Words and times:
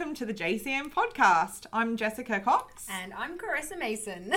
Welcome 0.00 0.16
to 0.16 0.24
the 0.24 0.32
JCN 0.32 0.94
podcast. 0.94 1.66
I'm 1.74 1.94
Jessica 1.98 2.40
Cox. 2.40 2.86
And 2.88 3.12
I'm 3.12 3.36
Carissa 3.36 3.78
Mason. 3.78 4.32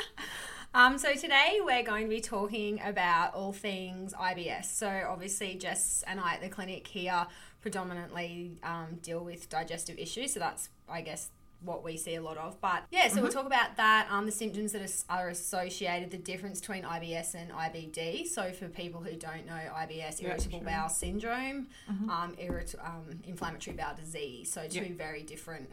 um, 0.74 0.96
so 0.96 1.12
today 1.12 1.58
we're 1.60 1.82
going 1.82 2.04
to 2.04 2.08
be 2.08 2.22
talking 2.22 2.80
about 2.82 3.34
all 3.34 3.52
things 3.52 4.14
IBS. 4.14 4.64
So 4.64 4.88
obviously, 5.06 5.56
Jess 5.56 6.02
and 6.06 6.18
I 6.18 6.36
at 6.36 6.40
the 6.40 6.48
clinic 6.48 6.86
here 6.86 7.26
predominantly 7.60 8.56
um, 8.62 8.98
deal 9.02 9.22
with 9.22 9.50
digestive 9.50 9.98
issues. 9.98 10.32
So 10.32 10.40
that's, 10.40 10.70
I 10.88 11.02
guess, 11.02 11.28
what 11.62 11.82
we 11.82 11.96
see 11.96 12.14
a 12.14 12.22
lot 12.22 12.36
of. 12.36 12.60
But 12.60 12.84
yeah, 12.90 13.08
so 13.08 13.20
we'll 13.22 13.30
talk 13.32 13.46
about 13.46 13.76
that, 13.76 14.06
um, 14.10 14.26
the 14.26 14.32
symptoms 14.32 14.72
that 14.72 14.82
are, 15.08 15.18
are 15.24 15.28
associated, 15.30 16.10
the 16.10 16.18
difference 16.18 16.60
between 16.60 16.82
IBS 16.84 17.34
and 17.34 17.50
IBD. 17.50 18.26
So 18.26 18.52
for 18.52 18.68
people 18.68 19.00
who 19.00 19.16
don't 19.16 19.46
know, 19.46 19.52
IBS, 19.52 20.20
Yeah, 20.20 20.28
irritable 20.30 20.58
sure. 20.60 20.68
bowel 20.68 20.88
syndrome, 20.88 21.66
um, 21.88 22.34
irrit- 22.40 22.78
um, 22.84 23.20
inflammatory 23.24 23.76
bowel 23.76 23.96
disease. 23.96 24.52
So 24.52 24.68
two 24.68 24.80
Yeah. 24.84 24.92
very 24.96 25.22
different 25.22 25.70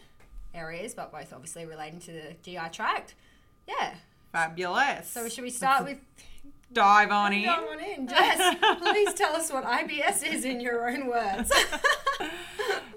areas, 0.54 0.94
but 0.94 1.12
both 1.12 1.32
obviously 1.34 1.66
relating 1.66 2.00
to 2.02 2.12
the 2.12 2.34
GI 2.44 2.70
tract. 2.72 3.16
Yeah. 3.68 3.96
Fabulous. 4.32 5.10
So 5.10 5.30
should 5.30 5.44
we 5.44 5.50
start 5.52 5.84
with 5.86 6.00
dive 6.72 7.12
on 7.12 7.34
in? 7.34 7.44
Go 7.46 7.52
on 7.72 7.80
in, 7.80 8.08
Jess? 8.10 8.56
please 8.82 9.14
tell 9.14 9.36
us 9.36 9.52
what 9.52 9.64
IBS 9.64 10.24
is 10.26 10.44
in 10.46 10.60
your 10.60 10.90
own 10.90 11.08
words. 11.08 11.52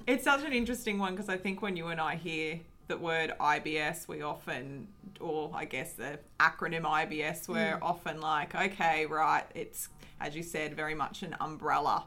It's 0.06 0.22
such 0.22 0.44
an 0.44 0.52
interesting 0.52 1.00
one 1.00 1.14
because 1.16 1.28
I 1.28 1.36
think 1.36 1.62
when 1.62 1.76
you 1.76 1.88
and 1.88 2.00
I 2.00 2.14
hear 2.14 2.60
the 2.88 2.96
word 2.96 3.32
IBS, 3.40 4.06
we 4.08 4.22
often, 4.22 4.88
or 5.20 5.50
I 5.54 5.64
guess 5.64 5.94
the 5.94 6.18
acronym 6.38 6.82
IBS, 6.82 7.48
we're 7.48 7.76
mm. 7.76 7.82
often 7.82 8.20
like, 8.20 8.54
okay, 8.54 9.06
right, 9.06 9.44
it's, 9.54 9.88
as 10.20 10.36
you 10.36 10.42
said, 10.42 10.74
very 10.74 10.94
much 10.94 11.22
an 11.22 11.36
umbrella. 11.40 12.04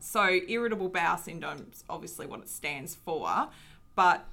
So, 0.00 0.26
irritable 0.26 0.90
bowel 0.90 1.18
syndrome 1.18 1.66
is 1.72 1.84
obviously 1.88 2.26
what 2.26 2.40
it 2.40 2.48
stands 2.48 2.94
for, 2.94 3.48
but 3.96 4.26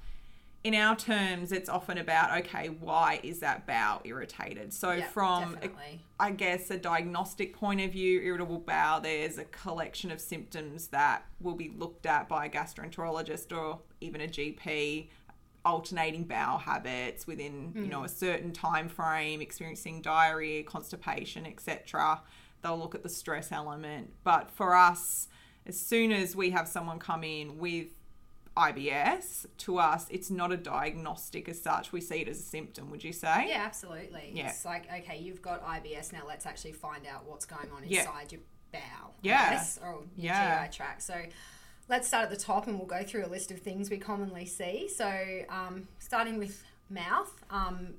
in 0.62 0.74
our 0.74 0.96
terms, 0.96 1.52
it's 1.52 1.68
often 1.68 1.98
about, 1.98 2.36
okay, 2.38 2.68
why 2.68 3.20
is 3.22 3.38
that 3.38 3.66
bowel 3.66 4.00
irritated? 4.04 4.72
So, 4.72 4.92
Yeah, 4.92 5.06
from 5.06 5.54
definitely. 5.54 6.00
I 6.18 6.32
guess, 6.32 6.70
a 6.70 6.76
diagnostic 6.76 7.54
point 7.54 7.80
of 7.80 7.92
view, 7.92 8.20
irritable 8.20 8.58
bowel, 8.58 9.00
there's 9.00 9.38
a 9.38 9.44
collection 9.44 10.10
of 10.10 10.20
symptoms 10.20 10.88
that 10.88 11.24
will 11.40 11.54
be 11.54 11.72
looked 11.76 12.04
at 12.04 12.28
by 12.28 12.46
a 12.46 12.50
gastroenterologist 12.50 13.56
or 13.56 13.80
even 14.00 14.20
a 14.20 14.26
GP. 14.26 15.06
Alternating 15.66 16.24
bowel 16.24 16.58
habits 16.58 17.26
within 17.26 17.72
you 17.74 17.88
know 17.88 18.04
a 18.04 18.06
mm. 18.06 18.10
certain 18.10 18.52
time 18.52 18.88
frame, 18.88 19.40
experiencing 19.40 20.00
diarrhea, 20.00 20.62
constipation, 20.62 21.44
etc. 21.44 22.22
They'll 22.62 22.78
look 22.78 22.94
at 22.94 23.02
the 23.02 23.08
stress 23.08 23.50
element. 23.50 24.12
But 24.22 24.50
for 24.50 24.74
us, 24.76 25.28
as 25.66 25.78
soon 25.78 26.12
as 26.12 26.36
we 26.36 26.50
have 26.50 26.68
someone 26.68 27.00
come 27.00 27.24
in 27.24 27.58
with 27.58 27.88
IBS, 28.56 29.46
to 29.58 29.78
us, 29.78 30.06
it's 30.08 30.30
not 30.30 30.50
a 30.52 30.56
diagnostic 30.56 31.48
as 31.48 31.60
such. 31.60 31.92
We 31.92 32.00
see 32.00 32.20
it 32.20 32.28
as 32.28 32.38
a 32.38 32.42
symptom. 32.42 32.90
Would 32.90 33.04
you 33.04 33.12
say? 33.12 33.46
yeah, 33.48 33.64
absolutely. 33.66 34.32
Yeah. 34.32 34.48
It's 34.48 34.64
like, 34.64 34.88
okay, 35.00 35.18
you've 35.18 35.42
got 35.42 35.66
IBS 35.66 36.12
now. 36.12 36.22
Let's 36.26 36.46
actually 36.46 36.72
find 36.72 37.06
out 37.06 37.26
what's 37.26 37.44
going 37.44 37.70
on 37.76 37.82
Yeah. 37.86 38.00
inside 38.02 38.32
your 38.32 38.40
bowel. 38.72 39.14
Yeah. 39.22 39.50
Yes, 39.52 39.78
or 39.82 39.92
your 39.92 40.04
Yeah. 40.16 40.66
GI 40.66 40.76
tract. 40.76 41.02
So 41.02 41.14
let's 41.88 42.08
start 42.08 42.24
at 42.24 42.30
the 42.30 42.36
top 42.36 42.66
and 42.66 42.78
we'll 42.78 42.86
go 42.86 43.02
through 43.04 43.24
a 43.24 43.28
list 43.28 43.50
of 43.50 43.60
things 43.60 43.90
we 43.90 43.98
commonly 43.98 44.44
see. 44.46 44.88
So 44.88 45.42
um, 45.48 45.88
starting 45.98 46.38
with 46.38 46.62
mouth. 46.90 47.32
Um, 47.50 47.94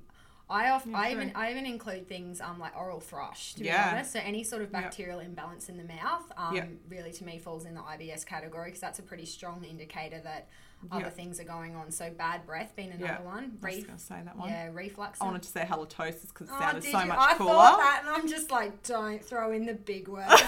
I, 0.50 0.70
off, 0.70 0.86
I 0.94 1.10
even 1.12 1.30
I 1.34 1.50
even 1.50 1.66
include 1.66 2.08
things 2.08 2.40
um, 2.40 2.58
like 2.58 2.74
oral 2.74 3.00
thrush 3.00 3.52
to 3.56 3.64
Yeah. 3.64 3.90
be 3.90 3.96
honest. 3.96 4.12
So 4.14 4.20
any 4.24 4.42
sort 4.44 4.62
of 4.62 4.72
Yep. 4.72 4.82
bacterial 4.82 5.18
imbalance 5.20 5.68
in 5.68 5.76
the 5.76 5.84
mouth 5.84 6.32
um, 6.38 6.54
Yep. 6.54 6.68
really 6.88 7.12
to 7.12 7.24
me 7.24 7.38
falls 7.38 7.66
in 7.66 7.74
the 7.74 7.82
IBS 7.82 8.24
category 8.24 8.68
because 8.68 8.80
that's 8.80 8.98
a 8.98 9.02
pretty 9.02 9.26
strong 9.26 9.62
indicator 9.64 10.20
that 10.20 10.48
other 10.90 11.04
Yep. 11.04 11.14
things 11.16 11.38
are 11.38 11.44
going 11.44 11.76
on. 11.76 11.90
So 11.90 12.08
bad 12.10 12.46
breath 12.46 12.72
being 12.76 12.92
another 12.92 13.20
Yeah. 13.20 13.20
one. 13.20 13.58
I 13.62 13.66
was 13.66 13.84
going 13.84 13.98
to 13.98 14.02
say 14.02 14.22
that 14.24 14.38
one. 14.38 14.48
yeah, 14.48 14.70
reflux. 14.72 15.20
I 15.20 15.24
wanted 15.26 15.42
to 15.42 15.48
say 15.50 15.66
halitosis 15.68 16.28
because 16.28 16.48
it 16.48 16.54
Oh, 16.54 16.58
sounded 16.60 16.84
so 16.84 17.04
much 17.04 17.18
I 17.20 17.34
cooler. 17.34 17.52
thought 17.52 17.78
that, 17.78 18.00
and 18.06 18.08
I'm 18.16 18.26
just 18.26 18.50
like, 18.50 18.82
don't 18.84 19.22
throw 19.22 19.52
in 19.52 19.66
the 19.66 19.74
big 19.74 20.08
words. 20.08 20.30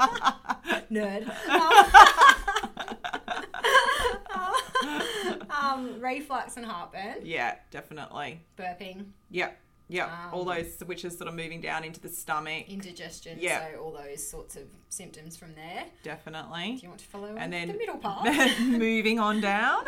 Nerd. 0.90 1.30
Um, 4.34 5.42
um, 5.50 6.00
reflux 6.00 6.56
and 6.56 6.66
heartburn, 6.66 7.18
Yeah, 7.22 7.56
definitely. 7.70 8.40
burping, 8.58 9.06
Yep, 9.30 9.56
yep. 9.88 10.10
All 10.32 10.48
Um, 10.48 10.56
those 10.56 10.80
which 10.86 11.04
is 11.04 11.16
sort 11.16 11.28
of 11.28 11.34
moving 11.34 11.60
down 11.60 11.84
into 11.84 12.00
the 12.00 12.08
stomach. 12.08 12.68
indigestion. 12.68 13.38
Yeah. 13.40 13.70
So 13.72 13.80
all 13.80 13.92
those 13.92 14.26
sorts 14.26 14.56
of 14.56 14.64
symptoms 14.88 15.36
from 15.36 15.54
there. 15.54 15.84
Definitely. 16.02 16.76
Do 16.76 16.82
you 16.82 16.88
want 16.88 17.00
to 17.00 17.06
follow 17.06 17.36
And 17.36 17.52
then 17.52 17.68
the 17.68 17.74
middle 17.74 17.96
part? 17.98 18.28
moving 18.60 19.18
on 19.20 19.40
down. 19.40 19.84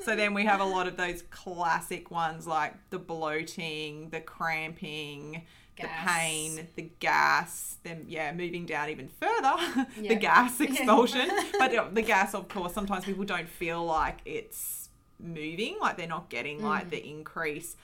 so 0.00 0.16
then 0.16 0.32
we 0.34 0.44
have 0.44 0.60
a 0.60 0.64
lot 0.64 0.86
of 0.86 0.96
those 0.96 1.22
classic 1.30 2.10
ones 2.10 2.46
like 2.46 2.74
the 2.90 2.98
bloating, 2.98 4.08
the 4.10 4.20
cramping, 4.20 5.42
the 5.76 5.88
pain, 5.88 6.68
the 6.76 6.90
gas. 7.00 7.76
Then 7.82 8.04
yeah, 8.08 8.32
moving 8.32 8.66
down 8.66 8.88
even 8.90 9.08
further, 9.08 9.54
Yeah. 10.00 10.08
the 10.10 10.14
gas 10.16 10.58
Yeah. 10.60 10.66
expulsion. 10.70 11.28
but 11.58 11.74
uh, 11.74 11.88
the 11.92 12.02
gas, 12.02 12.34
of 12.34 12.48
course, 12.48 12.72
sometimes 12.72 13.04
people 13.04 13.24
don't 13.24 13.48
feel 13.48 13.84
like 13.84 14.18
it's 14.24 14.88
moving, 15.18 15.76
like 15.80 15.96
they're 15.96 16.06
not 16.06 16.28
getting 16.30 16.62
like 16.62 16.86
Mm. 16.86 16.90
the 16.90 17.08
increase 17.08 17.76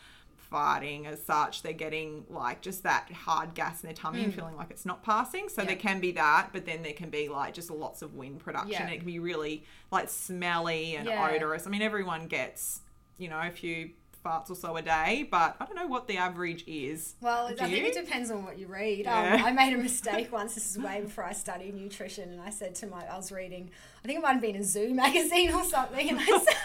farting 0.52 1.06
as 1.06 1.24
such 1.24 1.62
they're 1.62 1.72
getting 1.72 2.24
like 2.28 2.60
just 2.60 2.82
that 2.82 3.08
hard 3.12 3.54
gas 3.54 3.84
in 3.84 3.86
their 3.86 3.94
tummy 3.94 4.24
and 4.24 4.34
feeling 4.34 4.56
like 4.56 4.68
it's 4.70 4.84
not 4.84 5.00
passing 5.00 5.48
so 5.48 5.62
Mm. 5.62 5.64
Yeah. 5.64 5.68
there 5.68 5.76
can 5.76 6.00
be 6.00 6.10
that 6.12 6.48
but 6.52 6.66
then 6.66 6.82
there 6.82 6.92
can 6.92 7.08
be 7.08 7.28
like 7.28 7.54
just 7.54 7.70
lots 7.70 8.02
of 8.02 8.14
wind 8.14 8.40
production 8.40 8.70
Yeah. 8.72 8.88
it 8.88 8.96
can 8.96 9.06
be 9.06 9.20
really 9.20 9.62
like 9.92 10.08
smelly 10.08 10.96
and 10.96 11.06
Yeah. 11.06 11.24
odorous 11.30 11.68
i 11.68 11.70
mean 11.70 11.82
everyone 11.82 12.26
gets 12.26 12.80
you 13.16 13.28
know 13.28 13.38
a 13.40 13.50
few 13.52 13.90
farts 14.25 14.50
or 14.50 14.54
so 14.54 14.76
a 14.76 14.82
day 14.82 15.26
but 15.31 15.56
i 15.60 15.64
don't 15.64 15.76
know 15.76 15.86
what 15.86 16.06
the 16.06 16.16
average 16.16 16.62
is 16.66 17.14
Well, 17.20 17.48
Do 17.48 17.64
I 17.64 17.70
think 17.70 17.86
it 17.86 17.94
depends 17.94 18.31
on 18.31 18.44
what 18.44 18.58
you 18.58 18.66
read. 18.66 19.00
Yeah. 19.06 19.34
Um, 19.36 19.44
I 19.44 19.50
made 19.53 19.72
a 19.72 19.78
mistake 19.82 20.31
once. 20.32 20.54
This 20.54 20.70
is 20.70 20.78
way 20.78 21.00
before 21.00 21.25
I 21.25 21.32
studied 21.32 21.75
nutrition, 21.75 22.31
and 22.31 22.41
I 22.41 22.50
said 22.50 22.75
to 22.76 22.86
my, 22.86 23.04
I 23.06 23.16
was 23.16 23.32
reading, 23.32 23.70
I 24.04 24.06
think 24.06 24.19
it 24.19 24.22
might 24.22 24.32
have 24.32 24.42
been 24.42 24.56
a 24.56 24.62
Zoo 24.64 24.92
magazine 24.94 25.53
or 25.53 25.64
something, 25.64 26.08
and 26.10 26.19
I 26.20 26.25
said. 26.44 26.56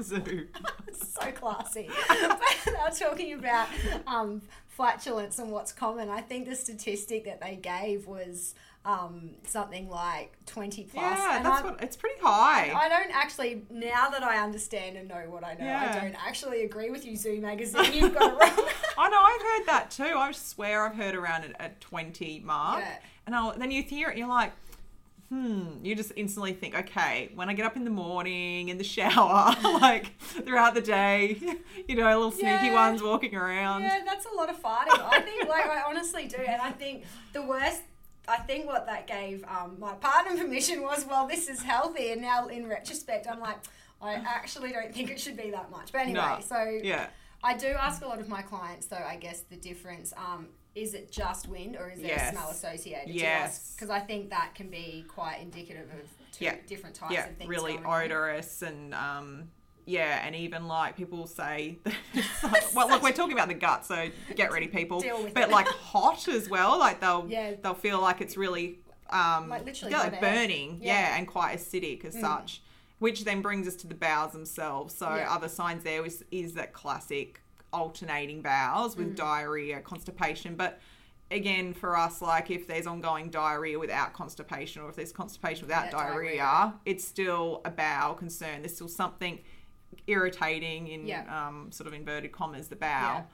Zoo. 0.00 0.46
so 0.92 1.30
classy. 1.32 1.88
but 2.08 2.40
they 2.64 2.72
were 2.72 2.90
talking 3.10 3.32
about 3.34 3.68
um, 4.06 4.40
flatulence 4.68 5.38
and 5.38 5.50
what's 5.50 5.72
common. 5.72 6.08
I 6.08 6.20
think 6.20 6.48
the 6.48 6.54
statistic 6.56 7.24
that 7.24 7.40
they 7.40 7.56
gave 7.56 8.06
was 8.06 8.54
um, 8.88 9.30
something 9.46 9.88
like 9.88 10.32
20 10.46 10.84
plus. 10.84 11.02
yeah 11.18 11.36
and 11.36 11.44
that's 11.44 11.62
I'm- 11.62 11.74
what 11.74 11.82
it's 11.82 11.96
pretty 11.96 12.18
high 12.22 12.72
I 12.74 12.88
don't 12.88 13.14
actually, 13.14 13.62
now 13.70 14.08
that 14.08 14.22
I 14.22 14.42
understand 14.42 14.96
and 14.96 15.08
know 15.08 15.24
what 15.28 15.44
I 15.44 15.54
know, 15.54 15.64
Yeah. 15.66 15.92
I 15.94 16.00
don't 16.00 16.14
actually 16.26 16.62
agree 16.64 16.88
with 16.90 17.04
you, 17.04 17.14
Zoo 17.16 17.38
Magazine. 17.40 17.92
You've 17.92 18.14
got 18.14 18.32
it 18.32 18.38
wrong. 18.58 18.68
I 18.96 19.08
know 19.10 19.20
I've 19.22 19.42
heard 19.42 19.66
that 19.66 19.90
too. 19.90 20.16
I 20.16 20.32
swear 20.32 20.86
I've 20.86 20.94
heard 20.96 21.14
around 21.14 21.44
at, 21.44 21.60
at 21.60 21.80
20 21.82 22.40
mark. 22.40 22.80
Yeah. 22.80 22.94
And 23.26 23.34
I'll, 23.36 23.52
then 23.58 23.70
you 23.70 23.82
hear 23.82 24.08
it 24.08 24.12
and 24.12 24.18
you're 24.20 24.28
like, 24.28 24.52
hmm, 25.28 25.64
you 25.82 25.94
just 25.94 26.12
instantly 26.16 26.54
think, 26.54 26.74
okay, 26.74 27.30
when 27.34 27.50
I 27.50 27.52
get 27.54 27.66
up 27.66 27.76
in 27.76 27.84
the 27.84 27.90
morning, 27.90 28.70
in 28.70 28.78
the 28.78 28.84
shower, 28.84 29.54
like 29.62 30.18
throughout 30.18 30.74
the 30.74 30.80
day, 30.80 31.38
you 31.88 31.94
know, 31.96 32.04
little 32.06 32.30
sneaky 32.30 32.66
Yeah. 32.68 32.72
ones 32.88 33.02
walking 33.02 33.34
around. 33.34 33.82
Yeah, 33.82 34.00
that's 34.06 34.24
a 34.24 34.34
lot 34.34 34.48
of 34.48 34.56
farting. 34.62 34.98
I 35.12 35.20
think, 35.20 35.46
like, 35.46 35.66
I 35.66 35.82
honestly 35.86 36.26
do. 36.26 36.38
And 36.38 36.62
I 36.62 36.70
think 36.70 37.04
the 37.34 37.42
worst, 37.42 37.82
I 38.28 38.36
think 38.38 38.66
what 38.66 38.86
that 38.86 39.06
gave 39.06 39.44
um, 39.44 39.76
my 39.78 39.94
partner 39.94 40.36
permission 40.42 40.82
was, 40.82 41.06
well, 41.06 41.26
this 41.26 41.48
is 41.48 41.62
healthy. 41.62 42.12
And 42.12 42.20
now 42.20 42.46
in 42.48 42.68
retrospect, 42.68 43.26
I'm 43.30 43.40
like, 43.40 43.58
I 44.00 44.14
actually 44.14 44.70
don't 44.72 44.94
think 44.94 45.10
it 45.10 45.18
should 45.18 45.36
be 45.36 45.50
that 45.50 45.70
much. 45.70 45.92
But 45.92 46.02
anyway, 46.02 46.20
No. 46.20 46.38
so 46.40 46.62
Yeah. 46.82 47.08
I 47.42 47.56
do 47.56 47.68
ask 47.68 48.02
a 48.02 48.06
lot 48.06 48.20
of 48.20 48.28
my 48.28 48.42
clients, 48.42 48.86
though, 48.86 48.96
I 49.04 49.16
guess 49.16 49.40
the 49.40 49.56
difference. 49.56 50.12
Um, 50.16 50.48
is 50.74 50.94
it 50.94 51.10
just 51.10 51.48
wind 51.48 51.74
or 51.76 51.90
is 51.90 51.98
there 51.98 52.08
Yes. 52.10 52.28
a 52.28 52.36
smell 52.36 52.50
associated 52.50 53.12
Yes. 53.12 53.72
Because 53.74 53.90
I 53.90 53.98
think 54.00 54.30
that 54.30 54.54
can 54.54 54.68
be 54.70 55.04
quite 55.08 55.40
indicative 55.40 55.88
of 55.90 56.08
two 56.32 56.44
Yeah. 56.44 56.56
different 56.68 56.94
types 56.94 57.12
Yeah, 57.14 57.26
of 57.28 57.36
things. 57.36 57.48
really 57.48 57.78
on. 57.78 57.86
odorous 57.86 58.62
and 58.62 58.94
um 58.94 59.50
yeah, 59.88 60.20
and 60.24 60.36
even 60.36 60.66
like 60.68 60.96
people 60.96 61.26
say, 61.26 61.78
well, 62.74 62.88
look, 62.88 63.02
we're 63.02 63.12
talking 63.12 63.32
about 63.32 63.48
the 63.48 63.54
gut, 63.54 63.84
so 63.86 64.08
get 64.36 64.52
ready, 64.52 64.68
people. 64.68 65.02
But 65.34 65.44
it. 65.44 65.50
like 65.50 65.66
hot 65.66 66.28
as 66.28 66.48
well, 66.48 66.78
like 66.78 67.00
they'll 67.00 67.26
Yeah. 67.28 67.54
they'll 67.62 67.74
feel 67.74 68.00
like 68.00 68.20
it's 68.20 68.36
really 68.36 68.80
um, 69.10 69.48
Like 69.48 69.64
literally 69.64 69.92
yeah, 69.92 70.00
like 70.00 70.20
burning, 70.20 70.78
Yeah. 70.82 70.94
Mm. 70.96 71.00
yeah. 71.10 71.16
and 71.18 71.26
quite 71.26 71.56
acidic 71.58 72.04
as 72.04 72.20
such. 72.20 72.62
Which 72.98 73.24
then 73.24 73.40
brings 73.42 73.66
us 73.66 73.76
to 73.76 73.86
the 73.86 73.94
bowels 73.94 74.32
themselves. 74.32 74.94
So 74.94 75.06
other 75.06 75.48
signs 75.48 75.84
there 75.84 76.04
is, 76.04 76.24
is 76.30 76.52
that 76.54 76.72
classic 76.74 77.40
alternating 77.72 78.42
bowels 78.42 78.94
Mm. 78.94 78.98
with 78.98 79.16
diarrhea, 79.16 79.80
constipation, 79.80 80.54
but. 80.56 80.78
Again, 81.30 81.74
for 81.74 81.94
us, 81.94 82.22
like 82.22 82.50
if 82.50 82.66
there's 82.66 82.86
ongoing 82.86 83.28
diarrhea 83.28 83.78
without 83.78 84.14
constipation, 84.14 84.80
or 84.80 84.88
if 84.88 84.96
there's 84.96 85.12
constipation 85.12 85.66
without 85.66 85.90
diarrhea, 85.90 86.38
diarrhea. 86.38 86.74
it's 86.86 87.04
still 87.06 87.60
a 87.66 87.70
bowel 87.70 88.14
concern. 88.14 88.62
There's 88.62 88.74
still 88.74 88.88
something 88.88 89.38
irritating 90.08 90.88
in 90.88 91.06
Yeah. 91.06 91.24
um, 91.48 91.70
sort 91.70 91.86
of 91.86 91.92
inverted 91.94 92.32
commas 92.32 92.68
the 92.68 92.76
bowel. 92.76 93.26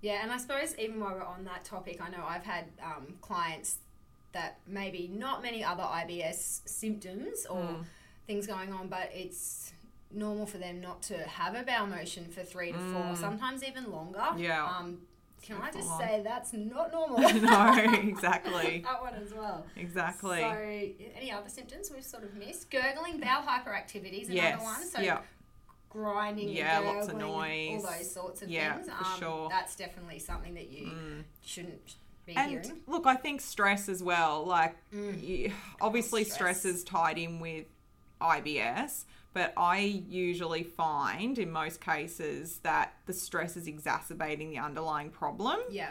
Yeah, 0.00 0.20
and 0.22 0.32
I 0.32 0.36
suppose 0.38 0.76
even 0.78 1.00
while 1.00 1.14
we're 1.14 1.22
on 1.24 1.44
that 1.44 1.64
topic, 1.64 2.00
I 2.00 2.10
know 2.10 2.24
I've 2.26 2.44
had 2.44 2.66
um, 2.82 3.14
clients 3.20 3.76
that 4.32 4.58
maybe 4.66 5.08
not 5.12 5.42
many 5.42 5.62
other 5.62 5.82
IBS 5.82 6.66
symptoms 6.68 7.46
or 7.46 7.62
Mm. 7.62 7.84
things 8.26 8.46
going 8.46 8.72
on, 8.72 8.88
but 8.88 9.10
it's 9.12 9.72
normal 10.10 10.46
for 10.46 10.58
them 10.58 10.80
not 10.80 11.02
to 11.02 11.16
have 11.24 11.54
a 11.54 11.62
bowel 11.62 11.86
motion 11.86 12.28
for 12.30 12.42
three 12.42 12.72
to 12.72 12.78
four, 12.78 13.14
sometimes 13.16 13.62
even 13.62 13.90
longer. 13.90 14.18
Mm. 14.18 14.38
Yeah. 14.40 14.64
Um, 14.66 15.02
can 15.42 15.60
I 15.60 15.72
just 15.72 15.98
say 15.98 16.20
that's 16.22 16.52
not 16.52 16.92
normal? 16.92 17.18
no, 17.40 17.74
exactly. 18.02 18.82
that 18.84 19.02
one 19.02 19.14
as 19.14 19.34
well. 19.34 19.66
Exactly. 19.76 20.38
So, 20.40 21.16
any 21.16 21.32
other 21.32 21.48
symptoms 21.48 21.90
we've 21.92 22.04
sort 22.04 22.22
of 22.22 22.34
missed? 22.34 22.70
Gurgling, 22.70 23.18
bowel 23.20 23.42
hyperactivity 23.42 24.22
is 24.22 24.28
another 24.28 24.48
yes. 24.48 24.62
one. 24.62 24.84
So, 24.84 25.00
yeah. 25.00 25.18
Grinding, 25.92 26.48
and 26.48 26.56
Yeah, 26.56 26.78
lots 26.78 27.08
of 27.08 27.16
noise. 27.16 27.84
all 27.84 27.90
those 27.92 28.10
sorts 28.10 28.42
of 28.42 28.48
Yeah, 28.48 28.74
things. 28.76 28.88
for 28.88 29.04
um, 29.04 29.18
sure. 29.20 29.48
That's 29.50 29.76
definitely 29.76 30.18
something 30.18 30.54
that 30.54 30.70
you 30.70 30.90
shouldn't 31.44 31.96
be 32.26 32.34
And 32.34 32.50
hearing. 32.50 32.80
look, 32.86 33.06
I 33.06 33.14
think 33.16 33.40
stress 33.40 33.88
as 33.88 34.02
well. 34.02 34.44
Like, 34.44 34.76
you, 34.92 35.52
obviously, 35.80 36.24
stress. 36.24 36.60
stress 36.60 36.64
is 36.64 36.84
tied 36.84 37.18
in 37.18 37.40
with 37.40 37.66
IBS, 38.20 39.04
but 39.34 39.52
I 39.56 39.78
usually 39.80 40.62
find 40.62 41.38
in 41.38 41.50
most 41.50 41.80
cases 41.80 42.58
that 42.62 42.94
the 43.06 43.12
stress 43.12 43.56
is 43.56 43.66
exacerbating 43.66 44.50
the 44.50 44.58
underlying 44.58 45.10
problem. 45.10 45.58
Yeah, 45.70 45.90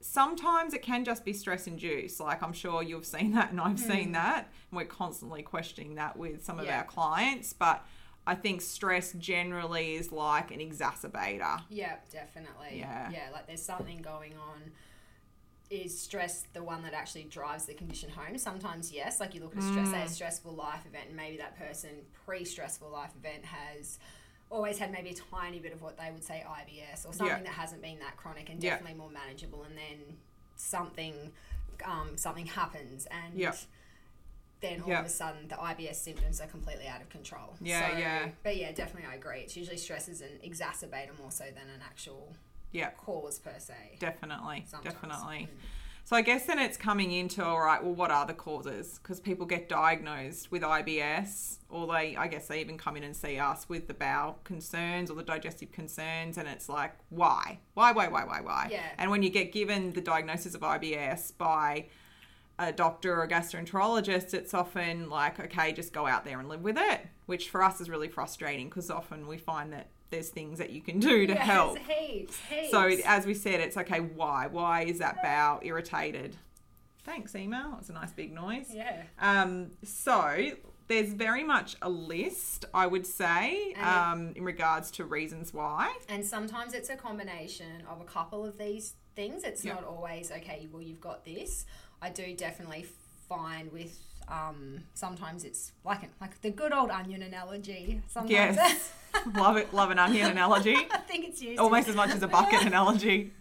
sometimes 0.00 0.74
it 0.74 0.82
can 0.82 1.04
just 1.04 1.24
be 1.24 1.32
stress 1.32 1.66
induced. 1.66 2.20
Like 2.20 2.42
I'm 2.42 2.52
sure 2.52 2.82
you've 2.82 3.04
seen 3.04 3.32
that 3.32 3.50
and 3.50 3.60
I've 3.60 3.80
Hmm. 3.80 3.90
seen 3.90 4.12
that. 4.12 4.48
And 4.70 4.78
we're 4.78 4.84
constantly 4.86 5.42
questioning 5.42 5.96
that 5.96 6.16
with 6.16 6.44
some 6.44 6.58
of 6.60 6.66
Yeah. 6.66 6.78
our 6.78 6.84
clients. 6.84 7.52
But 7.52 7.84
I 8.28 8.34
think 8.34 8.60
stress 8.60 9.14
generally 9.14 9.94
is 9.94 10.12
like 10.12 10.50
an 10.50 10.58
exacerbator. 10.60 11.62
yeah, 11.70 11.96
definitely. 12.12 12.78
Yeah. 12.80 13.10
yeah, 13.10 13.28
like 13.32 13.46
there's 13.46 13.62
something 13.62 14.02
going 14.02 14.34
on. 14.34 14.70
Is 15.70 15.98
stress 15.98 16.44
the 16.52 16.62
one 16.62 16.82
that 16.82 16.92
actually 16.92 17.24
drives 17.24 17.64
the 17.64 17.72
condition 17.72 18.10
home? 18.10 18.36
Sometimes, 18.36 18.92
yes. 18.92 19.18
Like 19.18 19.34
you 19.34 19.40
look 19.40 19.56
at 19.56 19.62
a 19.62 19.66
stress, 19.66 19.88
Mm. 19.88 19.92
say 19.92 20.02
a 20.02 20.08
stressful 20.08 20.52
life 20.52 20.84
event, 20.86 21.06
and 21.08 21.16
maybe 21.16 21.38
that 21.38 21.58
person 21.58 21.90
pre-stressful 22.26 22.90
life 22.90 23.12
event 23.18 23.46
has 23.46 23.98
always 24.50 24.78
had 24.78 24.92
maybe 24.92 25.10
a 25.10 25.14
tiny 25.14 25.58
bit 25.58 25.72
of 25.72 25.80
what 25.80 25.96
they 25.96 26.10
would 26.10 26.24
say 26.24 26.44
IBS 26.46 27.06
or 27.06 27.12
something 27.14 27.26
Yeah. 27.38 27.42
that 27.42 27.48
hasn't 27.48 27.80
been 27.80 27.98
that 28.00 28.16
chronic 28.18 28.50
and 28.50 28.62
Yeah. 28.62 28.72
definitely 28.72 28.98
more 28.98 29.10
manageable. 29.10 29.62
And 29.62 29.76
then 29.76 30.18
something, 30.56 31.32
um, 31.84 32.16
something 32.18 32.46
happens, 32.46 33.06
and 33.06 33.34
Yeah. 33.38 33.54
Then 34.60 34.80
all 34.82 34.88
Yeah. 34.88 35.00
of 35.00 35.06
a 35.06 35.08
sudden 35.08 35.48
the 35.48 35.54
IBS 35.56 35.94
symptoms 36.02 36.40
are 36.40 36.46
completely 36.46 36.86
out 36.86 37.00
of 37.00 37.08
control. 37.08 37.56
Yeah, 37.60 37.90
So- 37.92 37.98
yeah. 37.98 38.28
But 38.42 38.56
yeah, 38.56 38.72
definitely 38.72 39.08
I 39.10 39.14
agree. 39.14 39.40
It's 39.40 39.56
usually 39.56 39.76
stress 39.76 40.08
and 40.08 40.16
exacerbate 40.42 40.48
exacerbator 41.10 41.18
more 41.18 41.30
so 41.30 41.44
than 41.44 41.68
an 41.74 41.80
actual 41.84 42.34
Yeah, 42.72 42.90
cause 42.90 43.38
per 43.38 43.58
se. 43.58 43.96
definitely. 43.98 44.64
Sometimes. 44.66 44.94
Definitely. 44.94 45.48
Mm. 45.52 45.58
So 46.04 46.16
I 46.16 46.22
guess 46.22 46.46
then 46.46 46.58
it's 46.58 46.78
coming 46.78 47.12
into 47.12 47.44
all 47.44 47.60
right. 47.60 47.82
Well, 47.84 47.94
what 47.94 48.10
are 48.10 48.24
the 48.26 48.32
causes? 48.32 48.98
Because 49.02 49.20
people 49.20 49.44
get 49.44 49.68
diagnosed 49.68 50.50
with 50.50 50.62
IBS, 50.62 51.58
or 51.68 51.86
they, 51.86 52.16
I 52.16 52.28
guess, 52.28 52.46
they 52.48 52.60
even 52.62 52.78
come 52.78 52.96
in 52.96 53.04
and 53.04 53.14
see 53.14 53.38
us 53.38 53.68
with 53.68 53.88
the 53.88 53.92
bowel 53.94 54.38
concerns 54.42 55.10
or 55.10 55.14
the 55.16 55.22
digestive 55.22 55.70
concerns, 55.70 56.38
and 56.38 56.48
it's 56.48 56.66
like, 56.66 56.94
why, 57.10 57.58
why, 57.74 57.92
why, 57.92 58.08
why, 58.08 58.24
why, 58.24 58.40
why? 58.40 58.68
Yeah. 58.70 58.80
And 58.96 59.10
when 59.10 59.22
you 59.22 59.28
get 59.28 59.52
given 59.52 59.92
the 59.92 60.00
diagnosis 60.00 60.54
of 60.54 60.62
IBS 60.62 61.36
by 61.36 61.88
a 62.58 62.72
doctor 62.72 63.14
or 63.14 63.22
a 63.24 63.28
gastroenterologist, 63.28 64.34
it's 64.34 64.52
often 64.54 65.08
like, 65.08 65.38
okay, 65.38 65.72
just 65.72 65.92
go 65.92 66.06
out 66.06 66.24
there 66.24 66.40
and 66.40 66.48
live 66.48 66.62
with 66.62 66.76
it, 66.78 67.06
which 67.26 67.50
for 67.50 67.62
us 67.62 67.80
is 67.80 67.88
really 67.88 68.08
frustrating 68.08 68.68
because 68.68 68.90
often 68.90 69.26
we 69.26 69.38
find 69.38 69.72
that 69.72 69.88
there's 70.10 70.30
things 70.30 70.58
that 70.58 70.70
you 70.70 70.80
can 70.80 70.98
do 70.98 71.26
to 71.26 71.34
Yes, 71.34 71.46
help. 71.46 71.78
heaps, 71.78 72.38
heaps. 72.48 72.70
So 72.70 72.88
as 73.06 73.26
we 73.26 73.34
said, 73.34 73.60
it's 73.60 73.76
okay. 73.76 74.00
Why? 74.00 74.46
Why 74.46 74.82
is 74.84 74.98
that 74.98 75.22
bowel 75.22 75.60
irritated? 75.62 76.36
Thanks, 77.04 77.34
email. 77.34 77.76
It's 77.78 77.88
a 77.90 77.92
nice 77.92 78.12
big 78.12 78.32
noise. 78.32 78.70
yeah. 78.74 79.02
Um, 79.20 79.70
so 79.84 80.50
there's 80.88 81.12
very 81.12 81.44
much 81.44 81.76
a 81.82 81.88
list, 81.88 82.64
I 82.74 82.86
would 82.86 83.06
say, 83.06 83.74
um, 83.74 84.32
in 84.34 84.44
regards 84.44 84.90
to 84.92 85.04
reasons 85.04 85.52
why. 85.54 85.94
And 86.08 86.24
sometimes 86.24 86.72
it's 86.74 86.88
a 86.90 86.96
combination 86.96 87.82
of 87.88 88.00
a 88.00 88.04
couple 88.04 88.44
of 88.44 88.56
these 88.58 88.94
things. 89.14 89.42
It's 89.44 89.64
Yeah. 89.64 89.74
not 89.74 89.84
always 89.84 90.30
okay. 90.30 90.68
Well, 90.72 90.82
you've 90.82 91.00
got 91.00 91.24
this. 91.24 91.66
I 92.00 92.10
do 92.10 92.34
definitely 92.34 92.86
find 93.28 93.70
with 93.72 93.98
um, 94.28 94.80
sometimes 94.94 95.44
it's 95.44 95.72
like 95.84 96.02
like 96.20 96.40
the 96.42 96.50
good 96.50 96.72
old 96.72 96.90
onion 96.90 97.22
analogy. 97.22 98.02
Sometimes 98.08 98.30
Yes, 98.30 98.92
love 99.34 99.56
it. 99.56 99.72
Love 99.72 99.90
an 99.90 99.98
onion 99.98 100.30
analogy. 100.30 100.76
I 100.90 100.98
think 100.98 101.26
it's 101.28 101.40
used 101.42 101.58
Almost 101.60 101.88
as 101.88 101.96
much 101.96 102.10
as 102.10 102.22
a 102.22 102.28
bucket 102.28 102.62
analogy. 102.66 103.32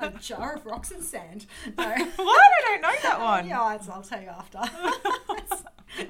a 0.00 0.10
jar 0.20 0.54
of 0.54 0.66
rocks 0.66 0.90
and 0.92 1.02
sand. 1.02 1.46
No. 1.76 1.84
what? 1.84 1.98
I 2.18 2.60
don't 2.64 2.82
know 2.82 2.94
that 3.02 3.20
one. 3.20 3.46
Yeah, 3.48 3.62
I'll 3.62 4.02
tell 4.02 4.20
you 4.20 4.28
after. 4.28 4.60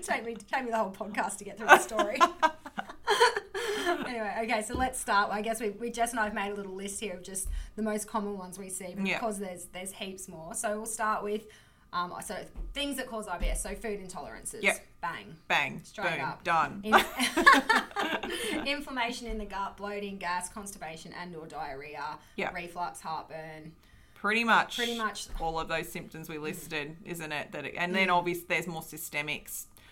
take 0.03 0.25
me, 0.26 0.37
take 0.50 0.64
me 0.64 0.70
the 0.70 0.79
whole 0.79 0.91
podcast 0.91 1.38
to 1.38 1.44
get 1.44 1.56
through 1.58 1.69
the 1.69 1.79
story. 1.79 2.19
Anyway, 4.16 4.34
okay, 4.44 4.62
so 4.62 4.74
let's 4.74 4.98
start. 4.98 5.30
I 5.30 5.42
guess 5.42 5.60
we, 5.60 5.70
we 5.70 5.90
Jess 5.90 6.10
and 6.10 6.20
I 6.20 6.24
have 6.24 6.34
made 6.34 6.50
a 6.50 6.54
little 6.54 6.74
list 6.74 7.00
here 7.00 7.14
of 7.14 7.22
just 7.22 7.48
the 7.76 7.82
most 7.82 8.06
common 8.08 8.36
ones 8.38 8.58
we 8.58 8.68
see, 8.68 8.94
but 8.96 9.06
Yeah. 9.06 9.18
because 9.18 9.38
there's 9.38 9.66
there's 9.66 9.92
heaps 9.92 10.28
more. 10.28 10.54
So 10.54 10.76
we'll 10.76 10.86
start 10.86 11.22
with 11.22 11.46
um, 11.92 12.12
so 12.24 12.36
things 12.74 12.96
that 12.96 13.06
cause 13.06 13.26
IBS. 13.26 13.58
So 13.58 13.74
food 13.74 14.00
intolerances. 14.06 14.62
Yep. 14.62 14.84
Bang. 15.00 15.36
Bang. 15.48 15.80
Straight 15.84 16.16
boom. 16.18 16.24
up. 16.26 16.44
Done. 16.44 16.80
In- 16.84 16.94
inflammation 18.66 19.26
in 19.28 19.38
the 19.38 19.44
gut, 19.44 19.76
bloating, 19.76 20.19
gas, 20.19 20.48
constipation, 20.48 21.12
and/or 21.12 21.46
diarrhea. 21.46 22.19
Yeah. 22.36 22.52
Reflux, 22.52 23.00
heartburn. 23.00 23.72
Pretty 24.14 24.44
much. 24.44 24.76
Pretty 24.76 24.96
much. 24.98 25.28
all 25.40 25.58
of 25.60 25.69
those 25.69 25.88
symptoms 25.88 26.28
we 26.28 26.38
listed, 26.38 26.96
isn't 27.05 27.32
it? 27.32 27.52
That 27.52 27.67
it, 27.67 27.74
and 27.76 27.94
then 27.94 28.10
obviously 28.10 28.46
there's 28.48 28.67
more 28.67 28.82
systemic 28.82 29.48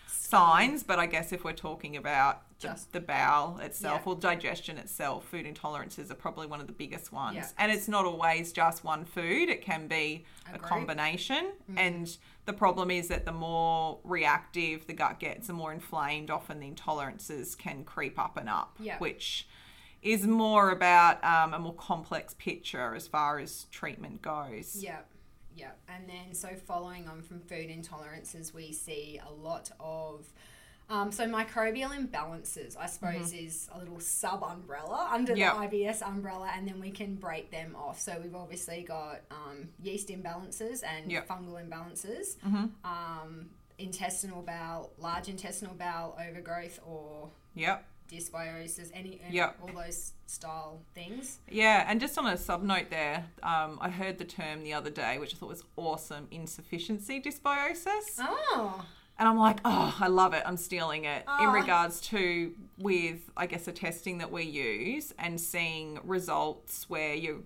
signs, 0.06 0.82
but 0.82 0.98
I 0.98 1.06
guess 1.06 1.32
if 1.32 1.44
we're 1.44 1.52
talking 1.52 1.96
about 1.96 2.42
Just- 2.58 2.92
the 2.92 3.00
bowel 3.00 3.58
itself 3.58 4.02
Yeah. 4.06 4.12
or 4.12 4.16
digestion 4.16 4.78
itself, 4.78 5.26
food 5.26 5.44
intolerances 5.46 6.10
are 6.10 6.14
probably 6.14 6.46
one 6.46 6.60
of 6.60 6.66
the 6.66 6.72
biggest 6.72 7.12
ones. 7.12 7.36
Yeah. 7.36 7.48
And 7.58 7.70
it's 7.72 7.88
not 7.88 8.04
always 8.04 8.52
just 8.52 8.84
one 8.84 9.04
food; 9.04 9.48
it 9.48 9.62
can 9.62 9.86
be 9.88 10.24
a 10.46 10.54
Agreed. 10.54 10.62
combination. 10.68 11.52
Mm. 11.70 11.78
And 11.78 12.18
the 12.46 12.52
problem 12.52 12.90
is 12.90 13.08
that 13.08 13.24
the 13.24 13.32
more 13.32 13.98
reactive 14.04 14.86
the 14.86 14.92
gut 14.94 15.18
gets, 15.18 15.46
the 15.48 15.52
more 15.52 15.72
inflamed 15.72 16.30
often 16.30 16.60
the 16.60 16.70
intolerances 16.70 17.56
can 17.56 17.84
creep 17.84 18.18
up 18.18 18.36
and 18.36 18.48
up, 18.48 18.76
Yeah. 18.78 18.98
which 18.98 19.46
is 20.02 20.26
more 20.26 20.70
about 20.70 21.22
um, 21.24 21.54
a 21.54 21.58
more 21.58 21.74
complex 21.74 22.34
picture 22.34 22.94
as 22.94 23.06
far 23.08 23.38
as 23.38 23.64
treatment 23.70 24.20
goes. 24.22 24.76
Yep, 24.76 25.10
yep. 25.56 25.78
And 25.88 26.06
then, 26.08 26.34
so 26.34 26.48
following 26.66 27.08
on 27.08 27.22
from 27.22 27.40
food 27.40 27.68
intolerances, 27.70 28.52
we 28.54 28.72
see 28.72 29.18
a 29.26 29.32
lot 29.32 29.70
of. 29.80 30.32
Um, 30.90 31.10
so 31.10 31.26
microbial 31.26 31.90
imbalances, 31.90 32.76
I 32.78 32.86
suppose, 32.86 33.32
is 33.32 33.68
a 33.74 33.78
little 33.78 34.00
sub 34.00 34.42
umbrella 34.44 35.08
under 35.10 35.32
Mm-hmm. 35.32 35.40
Yep. 35.40 35.70
the 35.70 35.78
IBS 35.78 36.02
umbrella, 36.06 36.50
and 36.54 36.68
then 36.68 36.78
we 36.80 36.90
can 36.90 37.14
break 37.14 37.50
them 37.50 37.74
off. 37.74 37.98
So 38.00 38.18
we've 38.22 38.34
obviously 38.34 38.82
got 38.82 39.20
um, 39.30 39.68
yeast 39.82 40.08
imbalances 40.08 40.82
and 40.84 41.10
Yep. 41.10 41.26
fungal 41.28 41.66
imbalances, 41.66 42.36
Mhm. 42.46 42.70
um, 42.84 43.50
intestinal 43.78 44.42
bowel, 44.42 44.92
large 44.98 45.28
intestinal 45.28 45.74
bowel 45.74 46.16
overgrowth, 46.20 46.78
or 46.86 47.30
Yep. 47.54 47.82
dysbiosis, 48.10 48.90
any, 48.92 49.20
any 49.24 49.36
Yep. 49.36 49.56
all 49.62 49.68
those 49.72 50.12
style 50.26 50.82
things. 50.94 51.38
Yeah, 51.48 51.84
and 51.88 51.98
just 51.98 52.18
on 52.18 52.26
a 52.26 52.36
sub 52.36 52.62
note 52.62 52.90
there, 52.90 53.26
um, 53.42 53.78
I 53.80 53.88
heard 53.88 54.18
the 54.18 54.24
term 54.26 54.62
the 54.62 54.74
other 54.74 54.90
day, 54.90 55.18
which 55.18 55.34
I 55.34 55.38
thought 55.38 55.48
was 55.48 55.64
awesome 55.76 56.28
insufficiency 56.30 57.20
dysbiosis. 57.22 58.16
Oh, 58.18 58.84
And 59.18 59.28
I'm 59.28 59.38
like, 59.38 59.60
oh, 59.64 59.96
I 60.00 60.08
love 60.08 60.34
it. 60.34 60.42
I'm 60.44 60.56
stealing 60.56 61.04
it. 61.04 61.22
In 61.40 61.46
Oh. 61.46 61.52
regards 61.52 62.00
to, 62.08 62.52
with, 62.78 63.30
I 63.36 63.46
guess, 63.46 63.64
the 63.66 63.72
testing 63.72 64.18
that 64.18 64.32
we 64.32 64.42
use 64.42 65.14
and 65.18 65.40
seeing 65.40 66.00
results 66.02 66.90
where 66.90 67.14
you 67.14 67.44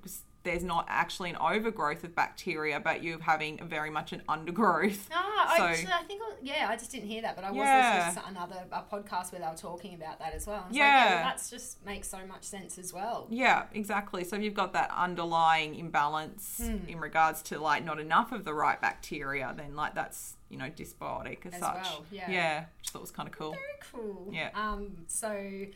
there's 0.48 0.64
not 0.64 0.86
actually 0.88 1.30
an 1.30 1.36
overgrowth 1.36 2.02
of 2.04 2.14
bacteria, 2.14 2.80
but 2.80 3.02
you're 3.02 3.20
having 3.20 3.58
very 3.68 3.90
much 3.90 4.12
an 4.12 4.22
undergrowth. 4.28 5.08
Ah, 5.12 5.54
So- 5.56 5.64
I, 5.64 5.70
actually, 5.70 5.92
I 5.92 6.02
think, 6.04 6.22
yeah, 6.42 6.66
I 6.68 6.76
just 6.76 6.90
didn't 6.90 7.08
hear 7.08 7.22
that, 7.22 7.36
but 7.36 7.44
I 7.44 7.50
was 7.50 7.58
Yeah. 7.58 8.06
listening 8.06 8.22
to 8.24 8.28
another 8.30 8.64
a 8.72 8.82
podcast 8.82 9.32
where 9.32 9.40
they 9.40 9.46
were 9.46 9.54
talking 9.56 9.94
about 9.94 10.18
that 10.20 10.32
as 10.34 10.46
well. 10.46 10.66
Yeah. 10.70 10.84
like, 10.84 10.94
yeah, 11.10 11.14
well, 11.16 11.24
that's 11.24 11.50
just 11.50 11.84
makes 11.84 12.08
so 12.08 12.18
much 12.26 12.44
sense 12.44 12.78
as 12.78 12.92
well. 12.92 13.26
Yeah, 13.30 13.64
exactly. 13.72 14.24
So 14.24 14.36
if 14.36 14.42
you've 14.42 14.54
got 14.54 14.72
that 14.72 14.90
underlying 14.96 15.74
imbalance 15.74 16.58
Hmm. 16.62 16.88
in 16.88 16.98
regards 17.00 17.42
to 17.42 17.58
like 17.60 17.84
not 17.84 17.98
enough 18.00 18.32
of 18.32 18.44
the 18.44 18.54
right 18.54 18.80
bacteria, 18.80 19.52
then 19.56 19.74
like 19.76 19.94
that's 19.94 20.36
you 20.48 20.56
know 20.56 20.70
dysbiotic 20.70 21.44
as, 21.44 21.54
As 21.54 21.60
such. 21.60 21.82
well, 21.82 22.04
yeah. 22.10 22.30
Yeah, 22.30 22.60
which 22.78 22.88
I 22.88 22.90
thought 22.92 23.02
was 23.02 23.10
kind 23.10 23.28
of 23.28 23.34
cool. 23.36 23.50
Very 23.52 23.62
cool. 23.92 24.28
Yeah. 24.32 24.50
Um. 24.54 25.04
So, 25.06 25.66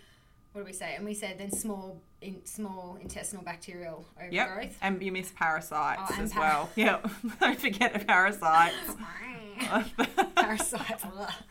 what 0.53 0.61
do 0.63 0.65
we 0.67 0.73
say? 0.73 0.95
And 0.97 1.05
we 1.05 1.15
said 1.15 1.39
then 1.39 1.51
small 1.51 2.01
in 2.21 2.45
small 2.45 2.99
intestinal 3.01 3.43
bacterial 3.45 4.05
Yep. 4.31 4.47
overgrowth. 4.49 4.79
And 4.83 5.03
you 5.03 5.11
miss 5.13 5.33
parasites 5.33 6.03
Oh, 6.19 6.23
as 6.23 6.33
par- 6.33 6.41
well. 6.43 6.71
Yeah. 6.77 7.01
Don't 7.41 7.59
forget 7.59 7.93
the 7.95 8.01
parasites. 8.05 8.77
parasites. 10.37 11.05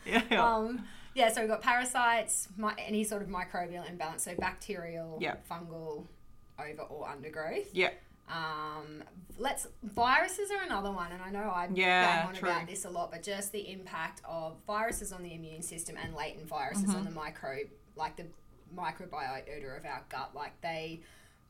yeah. 0.06 0.22
um, 0.38 0.84
yeah, 1.14 1.30
so 1.30 1.40
we've 1.42 1.50
got 1.50 1.60
parasites, 1.62 2.48
mi- 2.56 2.70
any 2.78 3.04
sort 3.04 3.22
of 3.22 3.28
microbial 3.28 3.88
imbalance, 3.88 4.24
so 4.24 4.34
bacterial, 4.38 5.18
Yeah. 5.20 5.34
fungal, 5.50 6.06
over 6.58 6.82
or 6.82 7.08
undergrowth. 7.08 7.68
yeah. 7.74 7.90
Um, 8.28 9.02
let's 9.36 9.66
viruses 9.82 10.50
are 10.50 10.62
another 10.64 10.90
one, 10.90 11.10
and 11.12 11.20
I 11.20 11.28
know 11.30 11.50
I 11.50 11.68
Yeah, 11.72 12.06
bang 12.22 12.28
on 12.28 12.34
true. 12.34 12.48
about 12.48 12.66
this 12.66 12.84
a 12.86 12.90
lot, 12.90 13.10
but 13.10 13.22
just 13.22 13.52
the 13.52 13.70
impact 13.70 14.22
of 14.24 14.56
viruses 14.66 15.12
on 15.12 15.22
the 15.22 15.34
immune 15.34 15.60
system 15.60 15.96
and 16.02 16.14
latent 16.14 16.46
viruses 16.48 16.84
Mm-hmm. 16.84 16.96
on 16.96 17.04
the 17.04 17.10
microbe, 17.10 17.68
like 17.96 18.16
the 18.16 18.26
microbiota 18.76 19.76
of 19.78 19.84
our 19.84 20.02
gut, 20.08 20.34
like 20.34 20.60
they 20.60 21.00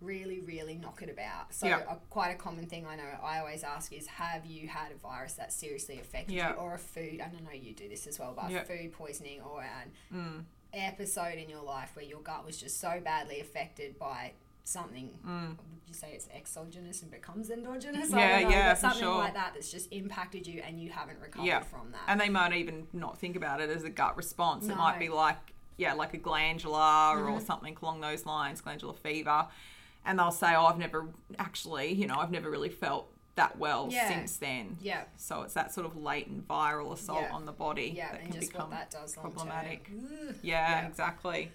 really, 0.00 0.40
really 0.40 0.76
knock 0.76 1.00
it 1.02 1.08
about. 1.10 1.54
So, 1.54 1.66
Yeah. 1.68 1.82
a, 1.88 1.96
quite 2.10 2.30
a 2.30 2.34
common 2.34 2.66
thing 2.66 2.84
I 2.86 2.96
know 2.96 3.04
I 3.22 3.38
always 3.38 3.62
ask 3.62 3.92
is, 3.92 4.06
have 4.08 4.44
you 4.44 4.66
had 4.68 4.90
a 4.90 4.96
virus 4.96 5.34
that 5.34 5.52
seriously 5.52 6.00
affected 6.00 6.34
Yeah. 6.34 6.50
you, 6.50 6.56
or 6.56 6.74
a 6.74 6.78
food? 6.78 7.20
I 7.20 7.28
don't 7.28 7.44
know 7.44 7.52
you 7.52 7.72
do 7.72 7.88
this 7.88 8.06
as 8.08 8.18
well, 8.18 8.32
but 8.34 8.50
Yeah. 8.50 8.64
food 8.64 8.92
poisoning 8.92 9.40
or 9.42 9.62
an 9.62 9.92
Mm. 10.12 10.44
episode 10.72 11.34
in 11.38 11.48
your 11.48 11.62
life 11.62 11.94
where 11.94 12.04
your 12.04 12.20
gut 12.20 12.44
was 12.44 12.56
just 12.56 12.80
so 12.80 13.00
badly 13.00 13.40
affected 13.40 13.96
by 13.98 14.32
something. 14.64 15.10
Would 15.24 15.88
you 15.88 15.94
say 15.94 16.12
it's 16.14 16.28
exogenous 16.34 17.02
and 17.02 17.10
becomes 17.10 17.50
endogenous? 17.50 18.10
Mm. 18.10 18.18
Yeah, 18.18 18.40
know, 18.40 18.48
yeah, 18.48 18.74
something 18.74 19.00
sure. 19.02 19.18
like 19.18 19.34
that 19.34 19.54
that's 19.54 19.70
just 19.70 19.92
impacted 19.92 20.46
you 20.48 20.62
and 20.62 20.80
you 20.80 20.90
haven't 20.90 21.20
recovered 21.20 21.46
Yeah. 21.46 21.60
from 21.62 21.92
that. 21.92 22.02
And 22.08 22.20
they 22.20 22.28
might 22.28 22.54
even 22.54 22.88
not 22.92 23.18
think 23.18 23.36
about 23.36 23.60
it 23.60 23.70
as 23.70 23.84
a 23.84 23.90
gut 23.90 24.16
response. 24.16 24.66
It 24.68 24.76
might 24.76 24.98
be 24.98 25.08
like, 25.08 25.36
yeah, 25.82 25.92
like 25.94 26.14
a 26.14 26.18
glandular 26.28 26.78
Mm-hmm. 26.78 27.32
or 27.34 27.40
something 27.40 27.76
along 27.82 28.00
those 28.00 28.24
lines, 28.24 28.60
glandular 28.60 28.94
fever. 28.94 29.46
And 30.04 30.18
they'll 30.18 30.30
say, 30.32 30.54
oh, 30.56 30.66
I've 30.66 30.78
never 30.78 31.06
actually, 31.38 31.92
you 31.92 32.06
know, 32.06 32.16
I've 32.16 32.30
never 32.30 32.50
really 32.50 32.68
felt 32.70 33.08
that 33.34 33.58
well 33.58 33.88
Yeah. 33.90 34.08
since 34.08 34.36
then. 34.36 34.76
yeah, 34.80 35.04
So 35.16 35.42
it's 35.42 35.54
that 35.54 35.72
sort 35.72 35.86
of 35.86 35.96
latent 35.96 36.46
viral 36.48 36.92
assault 36.92 37.22
Yeah. 37.22 37.32
on 37.36 37.46
the 37.46 37.52
body 37.52 37.92
yeah, 37.96 38.12
that 38.12 38.20
and 38.20 38.30
can 38.32 38.40
just 38.40 38.52
become 38.52 38.70
what 38.70 38.90
that 38.90 39.14
problematic. 39.20 39.90
Yeah, 40.42 40.82
Yeah. 40.82 40.86
exactly. 40.88 41.50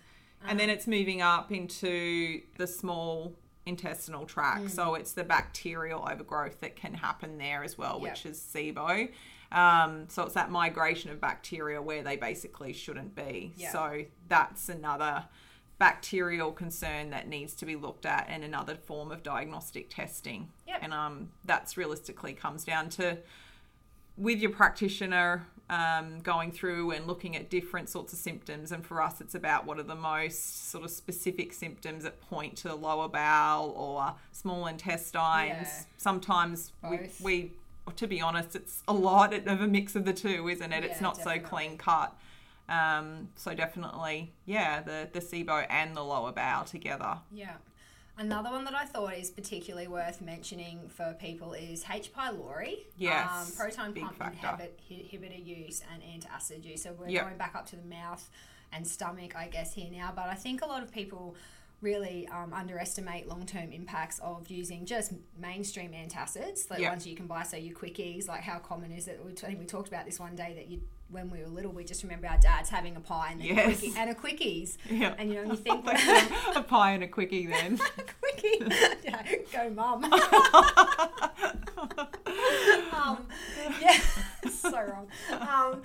And 0.48 0.60
then 0.60 0.70
it's 0.70 0.88
moving 0.88 1.22
up 1.22 1.52
into 1.52 2.42
the 2.58 2.68
small 2.68 3.34
intestinal 3.68 4.26
tract. 4.26 4.66
Mm. 4.66 4.70
So 4.72 4.96
it's 4.96 5.12
the 5.12 5.24
bacterial 5.24 6.08
overgrowth 6.10 6.62
that 6.62 6.76
can 6.76 6.94
happen 6.94 7.38
there 7.38 7.64
as 7.64 7.78
well, 7.78 8.00
which 8.00 8.26
is 8.26 8.40
SIBO. 8.40 9.10
Um, 9.52 10.06
so 10.10 10.24
it's 10.24 10.34
that 10.34 10.52
migration 10.52 11.12
of 11.12 11.22
bacteria 11.22 11.82
where 11.82 12.04
they 12.04 12.18
basically 12.18 12.74
shouldn't 12.74 13.16
be. 13.16 13.54
Yeah. 13.56 13.72
So 13.72 14.04
that's 14.28 14.70
another 14.70 15.26
bacterial 15.80 16.52
concern 16.52 17.12
that 17.12 17.28
needs 17.28 17.54
to 17.56 17.66
be 17.66 17.76
looked 17.76 18.06
at 18.06 18.26
and 18.30 18.44
another 18.44 18.76
form 18.76 19.12
of 19.12 19.24
diagnostic 19.24 19.90
testing. 19.90 20.50
Yep. 20.68 20.80
And 20.82 20.94
um, 20.94 21.30
that's 21.46 21.78
realistically 21.78 22.34
comes 22.34 22.64
down 22.64 22.90
to 22.90 23.20
with 24.18 24.40
your 24.40 24.52
practitioner 24.52 25.46
um, 25.70 26.20
going 26.22 26.52
through 26.52 26.92
and 26.92 27.08
looking 27.08 27.36
at 27.36 27.50
different 27.50 27.90
sorts 27.90 28.14
of 28.14 28.20
symptoms. 28.20 28.72
And 28.72 28.86
for 28.86 29.02
us, 29.02 29.20
it's 29.22 29.36
about 29.36 29.66
what 29.66 29.80
are 29.80 29.84
the 29.84 29.96
most 29.96 30.70
sort 30.72 30.84
of 30.84 30.92
specific 30.92 31.54
symptoms 31.54 32.04
that 32.04 32.22
point 32.22 32.56
to 32.58 32.70
the 32.70 32.76
lower 32.76 33.08
bowel 33.08 33.72
or 33.76 34.14
small 34.32 34.68
intestines. 34.68 35.68
Yeah. 35.68 35.84
Sometimes 35.98 36.72
we, 36.90 36.98
Both. 36.98 37.22
we, 37.22 37.52
to 37.96 38.08
be 38.08 38.22
honest, 38.22 38.56
it's 38.56 38.84
a 38.88 38.94
lot 38.94 39.34
of 39.48 39.62
a 39.62 39.68
mix 39.68 39.96
of 39.96 40.06
the 40.06 40.14
two, 40.14 40.48
isn't 40.48 40.72
it? 40.72 40.84
it's 40.84 40.98
Yeah, 40.98 41.02
not 41.02 41.18
so 41.18 41.40
clean 41.40 41.78
cut. 41.78 42.16
Um, 42.70 43.30
so 43.36 43.54
definitely, 43.54 44.34
yeah, 44.46 44.82
the 44.82 45.08
the 45.14 45.22
SIBO 45.22 45.66
and 45.70 45.96
the 45.96 46.04
lower 46.04 46.34
bowel 46.34 46.66
together. 46.66 47.20
Yeah. 47.32 47.54
Another 48.20 48.50
one 48.50 48.66
that 48.66 48.74
I 48.74 48.86
thought 48.86 49.14
is 49.14 49.30
particularly 49.30 49.88
worth 49.88 50.22
mentioning 50.22 50.90
for 50.90 51.16
people 51.20 51.54
is 51.54 51.86
H. 51.88 52.12
pylori. 52.12 52.86
Yes, 52.98 53.30
Um, 53.32 53.52
proton 53.56 53.94
pump 53.94 54.18
factor. 54.18 54.64
inhibit, 54.64 54.80
inhibitor 54.90 55.46
use 55.46 55.84
and 55.94 56.02
antacid 56.02 56.64
use. 56.66 56.82
So 56.82 56.94
we're 56.94 57.10
Yep. 57.10 57.24
going 57.26 57.38
back 57.38 57.54
up 57.54 57.68
to 57.68 57.76
the 57.76 57.84
mouth 57.86 58.28
and 58.72 58.88
stomach, 58.88 59.36
I 59.36 59.48
guess, 59.48 59.74
here 59.76 59.92
now. 59.92 60.12
But 60.16 60.30
I 60.30 60.36
think 60.36 60.64
a 60.64 60.66
lot 60.66 60.82
of 60.82 60.92
people 60.92 61.36
really 61.82 62.28
um, 62.30 62.54
underestimate 62.54 63.28
long-term 63.28 63.72
impacts 63.72 64.18
of 64.20 64.48
using 64.50 64.86
just 64.86 65.14
mainstream 65.40 65.92
antacids, 65.92 66.70
like 66.72 66.82
ones 66.82 67.06
you 67.06 67.16
can 67.16 67.28
buy. 67.28 67.44
So 67.44 67.56
your 67.58 67.76
Quick-Eze, 67.76 68.28
like 68.28 68.42
how 68.42 68.58
common 68.60 68.92
is 68.92 69.08
it? 69.08 69.20
We, 69.24 69.32
I 69.32 69.36
think 69.36 69.60
we 69.60 69.66
talked 69.66 69.88
about 69.88 70.06
this 70.06 70.20
one 70.20 70.36
day 70.36 70.54
that 70.56 70.68
you, 70.70 70.82
when 71.10 71.30
we 71.30 71.40
were 71.40 71.48
little, 71.48 71.72
we 71.72 71.84
just 71.84 72.02
remember 72.04 72.28
our 72.28 72.38
dads 72.40 72.70
having 72.70 72.96
a 72.96 73.00
pie 73.00 73.30
and 73.32 73.40
then 73.42 73.48
Yes. 73.48 73.78
a 73.78 73.80
quickie 73.80 73.94
and 73.98 74.10
a 74.10 74.16
Quick-Eze. 74.16 74.78
Yeah. 74.90 75.14
And 75.20 75.30
you 75.30 75.36
know, 75.36 75.52
you 75.52 75.56
think 75.68 75.86
a 76.56 76.64
pie 76.64 76.92
and 76.94 77.04
a 77.04 77.08
quickie 77.08 77.46
then. 77.46 77.78
quickie. 78.22 78.58
yeah, 79.04 79.24
go 79.54 79.70
mum. 79.70 80.04
um, 82.92 83.26
yeah, 83.82 84.00
so 84.50 84.72
wrong. 84.72 85.08
Um, 85.32 85.82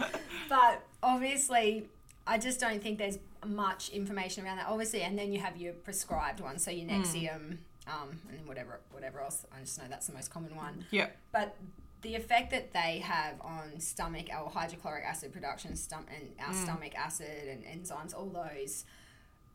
but 0.48 0.82
obviously, 1.02 1.88
I 2.26 2.38
just 2.38 2.60
don't 2.60 2.82
think 2.82 2.98
there's 2.98 3.18
much 3.46 3.88
information 3.90 4.44
around 4.44 4.58
that. 4.58 4.66
Obviously, 4.68 5.02
and 5.02 5.18
then 5.18 5.32
you 5.32 5.40
have 5.40 5.56
your 5.56 5.72
prescribed 5.72 6.40
one, 6.40 6.58
so 6.58 6.70
your 6.70 6.88
Nexium, 6.88 7.58
um, 7.86 8.20
and 8.30 8.46
whatever 8.46 8.80
whatever 8.92 9.20
else. 9.20 9.44
I 9.54 9.60
just 9.60 9.78
know 9.78 9.84
that's 9.88 10.06
the 10.06 10.14
most 10.14 10.30
common 10.30 10.54
one. 10.54 10.84
Yep. 10.90 11.16
But 11.32 11.56
the 12.02 12.14
effect 12.14 12.50
that 12.50 12.72
they 12.72 12.98
have 12.98 13.40
on 13.40 13.78
stomach 13.80 14.26
or 14.30 14.50
hydrochloric 14.50 15.04
acid 15.04 15.32
production, 15.32 15.72
stom- 15.76 16.06
and 16.14 16.28
our 16.44 16.52
stomach 16.54 16.94
acid 16.96 17.48
and 17.48 17.64
enzymes, 17.64 18.14
all 18.14 18.26
those, 18.26 18.84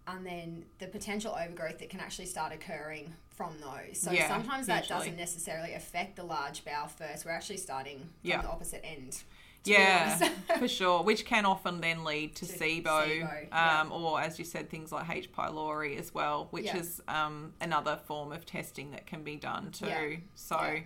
and 0.07 0.25
then 0.25 0.65
the 0.79 0.87
potential 0.87 1.35
overgrowth 1.37 1.79
that 1.79 1.89
can 1.89 1.99
actually 1.99 2.25
start 2.25 2.53
occurring 2.53 3.13
from 3.35 3.53
those. 3.59 3.99
So 3.99 4.11
Yeah, 4.11 4.27
sometimes 4.29 4.65
that 4.67 4.83
usually. 4.83 4.99
doesn't 4.99 5.17
necessarily 5.17 5.73
affect 5.73 6.15
the 6.15 6.23
large 6.23 6.63
bowel 6.65 6.87
first. 6.87 7.25
We're 7.25 7.31
actually 7.31 7.57
starting 7.57 7.99
from 7.99 8.07
Yeah. 8.23 8.41
the 8.41 8.49
opposite 8.49 8.81
end. 8.85 9.23
Yeah, 9.67 10.17
for 10.59 10.67
sure. 10.67 11.03
Which 11.03 11.25
can 11.25 11.45
often 11.45 11.81
then 11.81 12.03
lead 12.03 12.35
to, 12.37 12.45
To 12.47 12.53
SIBO, 12.53 12.83
SIBO, 12.83 13.47
yeah. 13.49 13.81
um, 13.81 13.91
or 13.91 14.19
as 14.21 14.39
you 14.39 14.45
said, 14.45 14.69
things 14.69 14.91
like 14.91 15.09
H. 15.09 15.31
pylori 15.31 15.97
as 15.99 16.13
well, 16.13 16.47
which 16.51 16.65
Yeah. 16.65 16.77
is 16.77 17.01
um, 17.07 17.53
another 17.61 17.99
form 18.05 18.31
of 18.31 18.45
testing 18.45 18.91
that 18.91 19.05
can 19.05 19.23
be 19.23 19.35
done 19.35 19.71
too. 19.71 19.87
Yeah. 19.87 20.15
So, 20.35 20.77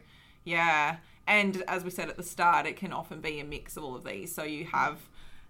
yeah. 0.44 0.98
And 1.28 1.64
as 1.68 1.84
we 1.84 1.90
said 1.92 2.10
at 2.10 2.18
the 2.18 2.24
start, 2.24 2.66
it 2.66 2.76
can 2.76 2.92
often 2.92 3.22
be 3.22 3.40
a 3.40 3.44
mix 3.44 3.78
of 3.78 3.84
all 3.84 3.96
of 3.96 4.04
these. 4.04 4.34
So 4.34 4.44
you 4.44 4.66
have 4.66 4.98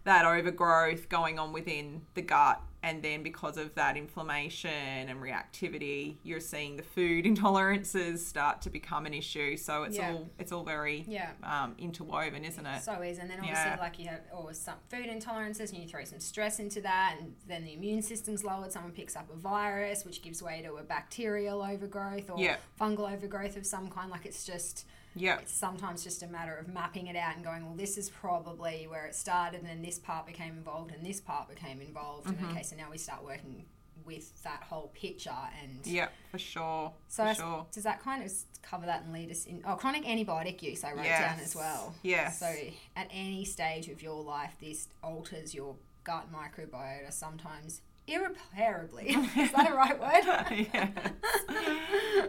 that 0.03 0.25
overgrowth 0.25 1.10
going 1.10 1.38
on 1.39 1.53
within 1.53 2.01
the 2.15 2.22
gut, 2.22 2.62
and 2.84 3.03
then 3.03 3.22
because 3.22 3.58
of 3.58 3.75
that 3.75 3.96
inflammation 3.96 4.72
and 4.72 5.22
reactivity, 5.22 6.15
you're 6.24 6.39
seeing 6.39 6.75
the 6.77 6.81
food 6.84 7.25
intolerances 7.25 8.17
start 8.20 8.62
to 8.63 8.72
become 8.72 9.05
an 9.05 9.13
issue. 9.13 9.55
So 9.58 9.84
it's 9.84 9.98
Yeah. 9.98 10.13
all 10.13 10.29
it's 10.39 10.51
all 10.51 10.63
very 10.63 11.05
Yeah. 11.08 11.31
um, 11.43 11.75
interwoven, 11.77 12.43
isn't 12.43 12.65
it? 12.65 12.81
So 12.81 13.01
is, 13.03 13.20
and 13.20 13.29
then 13.29 13.38
obviously 13.39 13.70
Yeah. 13.70 13.77
like 13.79 14.00
you 14.00 14.08
have 14.08 14.22
or 14.34 14.53
some 14.53 14.77
food 14.89 15.05
intolerances, 15.05 15.70
and 15.72 15.77
you 15.84 15.88
throw 15.88 16.03
some 16.03 16.20
stress 16.20 16.60
into 16.60 16.81
that, 16.81 17.17
and 17.20 17.36
then 17.48 17.63
the 17.63 17.74
immune 17.74 18.01
system's 18.01 18.43
lowered. 18.43 18.72
Someone 18.72 18.93
picks 18.93 19.15
up 19.15 19.29
a 19.31 19.36
virus, 19.36 20.03
which 20.03 20.24
gives 20.24 20.41
way 20.41 20.63
to 20.63 20.77
a 20.77 20.84
bacterial 20.84 21.62
overgrowth 21.62 22.31
or 22.31 22.38
fungal 22.79 23.12
overgrowth 23.13 23.55
of 23.55 23.65
some 23.67 23.89
kind. 23.89 24.10
Like 24.10 24.25
it's 24.25 24.43
just 24.46 24.88
yeah. 25.15 25.39
it's 25.39 25.53
sometimes 25.53 26.03
just 26.03 26.24
a 26.24 26.27
matter 26.27 26.56
of 26.58 26.68
mapping 26.68 27.08
it 27.08 27.15
out 27.15 27.36
and 27.36 27.44
going, 27.44 27.65
well, 27.65 27.75
this 27.75 27.98
is 27.98 28.10
probably 28.10 28.88
where 28.89 29.06
it 29.06 29.15
started, 29.15 29.60
and 29.60 29.68
then 29.70 29.82
this 29.82 30.00
part 30.00 30.25
became 30.27 30.58
involved, 30.58 30.91
and 30.94 31.06
this 31.06 31.20
part 31.22 31.50
became 31.50 31.82
involved. 31.82 32.27
Mm-hmm. 32.27 32.44
And 32.46 32.53
okay, 32.53 32.63
so 32.63 32.75
now 32.75 32.88
we 32.91 32.98
start 32.98 33.24
working 33.24 33.65
with 34.03 34.41
that 34.44 34.63
whole 34.63 34.91
picture 34.96 35.30
and 35.62 35.86
Yeah, 35.86 36.08
for 36.32 36.39
sure. 36.39 36.91
so 37.08 37.24
for 37.27 37.34
sure. 37.36 37.65
does 37.72 37.84
that 37.84 38.01
kind 38.01 38.24
of 38.24 38.32
cover 38.63 38.88
that 38.88 39.03
and 39.03 39.13
lead 39.13 39.30
us 39.30 39.46
in? 39.46 39.62
Oh, 39.65 39.75
chronic 39.75 40.06
antibiotic 40.06 40.63
use 40.63 40.84
I 40.84 40.94
wrote 40.94 41.06
Yes. 41.06 41.20
down 41.22 41.39
as 41.39 41.56
well. 41.56 41.94
yeah 42.01 42.32
So 42.32 42.51
at 42.96 43.08
any 43.12 43.46
stage 43.46 43.89
of 43.89 44.01
your 44.01 44.24
life, 44.24 44.56
this 44.60 44.88
alters 45.03 45.53
your 45.53 45.75
gut 46.03 46.27
microbiota 46.34 47.13
sometimes 47.13 47.82
irreparably. 48.08 49.08
Is 49.38 49.51
that 49.51 49.70
a 49.72 49.74
right 49.75 50.00
word? 50.00 50.67
yes. 50.74 50.91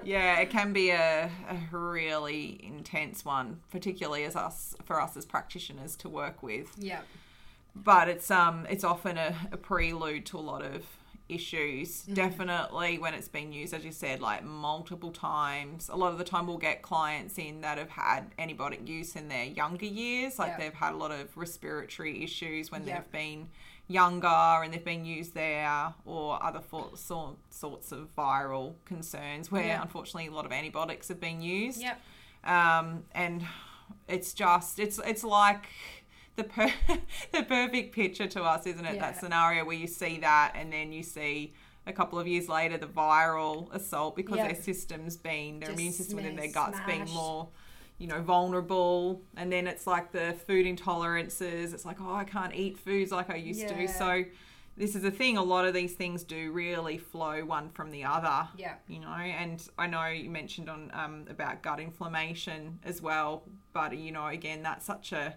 Yeah, 0.04 0.38
it 0.40 0.50
can 0.50 0.72
be 0.72 0.90
a, 0.90 1.30
a 1.48 1.76
really 1.76 2.60
intense 2.64 3.24
one, 3.24 3.60
particularly 3.70 4.24
as 4.24 4.36
us 4.36 4.74
for 4.84 5.00
us 5.00 5.16
as 5.16 5.24
practitioners 5.24 5.96
to 5.96 6.08
work 6.08 6.42
with. 6.42 6.72
yeah. 6.78 7.00
But 7.74 8.08
it's 8.08 8.30
um 8.30 8.66
it's 8.68 8.84
often 8.84 9.16
a, 9.16 9.34
a 9.50 9.56
prelude 9.56 10.26
to 10.26 10.38
a 10.38 10.40
lot 10.40 10.62
of 10.62 10.84
issues. 11.28 12.02
Definitely 12.02 12.98
when 12.98 13.14
it's 13.14 13.28
been 13.28 13.52
used, 13.52 13.72
as 13.72 13.82
you 13.84 13.92
said, 13.92 14.20
like 14.20 14.44
multiple 14.44 15.10
times. 15.10 15.88
A 15.90 15.96
lot 15.96 16.12
of 16.12 16.18
the 16.18 16.24
time, 16.24 16.46
we'll 16.46 16.58
get 16.58 16.82
clients 16.82 17.38
in 17.38 17.62
that 17.62 17.78
have 17.78 17.88
had 17.88 18.36
antibiotic 18.36 18.86
use 18.86 19.16
in 19.16 19.28
their 19.28 19.44
younger 19.44 19.86
years, 19.86 20.38
like 20.38 20.48
Yeah. 20.50 20.58
they've 20.58 20.74
had 20.74 20.92
a 20.92 20.96
lot 20.96 21.10
of 21.12 21.34
respiratory 21.34 22.22
issues 22.22 22.70
when 22.70 22.86
Yeah. 22.86 22.96
they've 22.98 23.10
been 23.12 23.48
younger 23.88 24.26
and 24.62 24.72
they've 24.72 24.84
been 24.84 25.04
used 25.04 25.34
there, 25.34 25.92
or 26.04 26.42
other 26.42 26.60
for, 26.60 26.90
sort, 26.96 27.36
sorts 27.50 27.92
of 27.92 28.14
viral 28.16 28.74
concerns 28.84 29.50
where 29.50 29.64
Yeah. 29.66 29.82
unfortunately 29.82 30.28
a 30.28 30.32
lot 30.32 30.46
of 30.46 30.52
antibiotics 30.52 31.08
have 31.08 31.20
been 31.20 31.42
used 31.42 31.80
Yep. 31.80 32.00
um, 32.44 33.04
and 33.12 33.44
it's 34.08 34.32
just 34.32 34.78
it's 34.78 34.98
it's 35.04 35.22
like 35.24 35.66
the 36.36 36.44
per- 36.44 36.72
the 37.32 37.42
perfect 37.42 37.94
picture 37.94 38.26
to 38.26 38.42
us, 38.42 38.66
isn't 38.66 38.84
it? 38.86 38.94
Yeah. 38.94 39.00
That 39.00 39.18
scenario 39.20 39.64
where 39.66 39.76
you 39.76 39.86
see 39.86 40.18
that, 40.18 40.52
and 40.54 40.72
then 40.72 40.90
you 40.92 41.02
see 41.02 41.52
a 41.86 41.92
couple 41.92 42.18
of 42.18 42.26
years 42.26 42.48
later 42.48 42.78
the 42.78 42.86
viral 42.86 43.70
assault 43.74 44.16
because 44.16 44.38
Yeah. 44.38 44.46
their 44.46 44.62
system's 44.62 45.16
been 45.16 45.58
their 45.60 45.68
Just 45.68 45.78
immune 45.78 45.92
system 45.92 46.16
within 46.16 46.36
their 46.36 46.50
smashed. 46.50 46.76
guts 46.76 46.86
being 46.86 47.04
more 47.12 47.48
you 48.02 48.08
know 48.08 48.20
vulnerable 48.20 49.22
and 49.36 49.52
then 49.52 49.68
it's 49.68 49.86
like 49.86 50.10
the 50.10 50.34
food 50.46 50.66
intolerances. 50.66 51.72
It's 51.72 51.84
like 51.84 52.00
oh 52.00 52.14
i 52.14 52.24
can't 52.24 52.52
eat 52.54 52.76
foods 52.78 53.12
like 53.12 53.30
i 53.30 53.36
used 53.36 53.68
to. 53.68 53.86
So 53.88 54.24
this 54.76 54.96
is 54.96 55.02
the 55.02 55.10
thing 55.10 55.36
a 55.36 55.42
lot 55.42 55.64
of 55.66 55.72
these 55.74 55.92
things 55.94 56.24
do 56.24 56.50
really 56.50 56.98
flow 56.98 57.44
one 57.44 57.68
from 57.70 57.90
the 57.90 58.02
other 58.04 58.48
Yeah. 58.56 58.74
you 58.88 58.98
know? 58.98 59.12
And 59.12 59.62
i 59.78 59.86
know 59.86 60.06
you 60.06 60.30
mentioned 60.30 60.68
on 60.68 60.90
um, 60.94 61.26
about 61.30 61.62
gut 61.62 61.78
inflammation 61.78 62.80
as 62.84 63.00
well 63.00 63.44
but 63.72 63.96
you 63.96 64.10
know 64.10 64.26
again 64.26 64.62
that's 64.62 64.84
such 64.84 65.12
a 65.12 65.36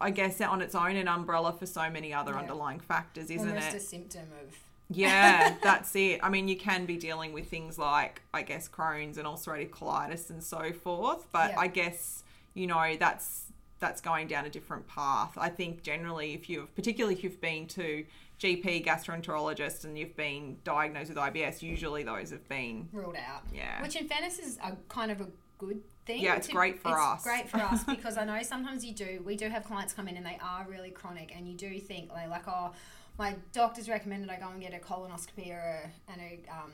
i 0.00 0.10
guess 0.10 0.40
on 0.40 0.62
its 0.62 0.74
own 0.74 0.96
an 0.96 1.08
umbrella 1.08 1.52
for 1.52 1.66
so 1.66 1.90
many 1.90 2.12
other 2.14 2.32
Yeah. 2.32 2.38
underlying 2.40 2.78
factors 2.80 3.28
isn't 3.30 3.48
Almost 3.48 3.74
it? 3.74 3.76
a 3.76 3.80
symptom 3.80 4.28
of 4.44 4.54
yeah, 4.96 5.56
that's 5.62 5.94
it. 5.96 6.20
I 6.22 6.28
mean, 6.28 6.48
you 6.48 6.56
can 6.56 6.86
be 6.86 6.96
dealing 6.96 7.32
with 7.32 7.48
things 7.48 7.78
like, 7.78 8.22
I 8.32 8.42
guess, 8.42 8.68
Crohn's 8.68 9.18
and 9.18 9.26
ulcerative 9.26 9.70
colitis 9.70 10.30
and 10.30 10.42
so 10.42 10.72
forth, 10.72 11.26
but 11.32 11.50
Yeah. 11.50 11.60
I 11.60 11.66
guess 11.68 12.24
you 12.54 12.66
know 12.66 12.96
that's 12.98 13.44
that's 13.80 14.00
going 14.00 14.28
down 14.28 14.44
a 14.44 14.50
different 14.50 14.86
path. 14.86 15.32
I 15.36 15.48
think 15.48 15.82
generally, 15.82 16.34
if 16.34 16.48
you've 16.48 16.74
particularly 16.74 17.14
if 17.14 17.24
you've 17.24 17.40
been 17.40 17.66
to 17.68 18.04
GP 18.38 18.84
gastroenterologist 18.84 19.84
and 19.84 19.98
you've 19.98 20.16
been 20.16 20.58
diagnosed 20.64 21.08
with 21.08 21.18
IBS, 21.18 21.62
usually 21.62 22.02
those 22.02 22.30
have 22.30 22.48
been 22.48 22.88
ruled 22.92 23.16
out. 23.16 23.42
Yeah. 23.54 23.82
Which 23.82 23.96
in 23.96 24.08
fairness 24.08 24.38
is 24.38 24.58
a 24.64 24.76
kind 24.88 25.10
of 25.10 25.20
a 25.20 25.28
good 25.58 25.80
thing. 26.06 26.22
Yeah, 26.22 26.36
it's 26.36 26.48
great 26.48 26.78
for 26.80 26.88
it's 26.90 26.98
us. 27.00 27.22
great 27.22 27.48
for 27.48 27.58
us 27.58 27.84
because 27.88 28.16
I 28.16 28.24
know 28.24 28.42
sometimes 28.42 28.84
you 28.84 28.92
do. 28.94 29.22
We 29.24 29.36
do 29.36 29.48
have 29.48 29.64
clients 29.64 29.92
come 29.92 30.08
in 30.08 30.16
and 30.16 30.26
they 30.26 30.38
are 30.42 30.66
really 30.68 30.90
chronic, 30.90 31.32
and 31.36 31.48
you 31.48 31.54
do 31.56 31.78
think 31.78 32.10
like, 32.12 32.28
like 32.30 32.48
oh, 32.48 32.72
my 33.18 33.34
doctor's 33.52 33.88
recommended 33.88 34.30
I 34.30 34.36
go 34.38 34.48
and 34.48 34.60
get 34.60 34.74
a 34.74 34.78
colonoscopy 34.78 35.50
or 35.50 35.58
a, 35.58 35.90
and 36.12 36.20
a 36.20 36.40
um, 36.50 36.72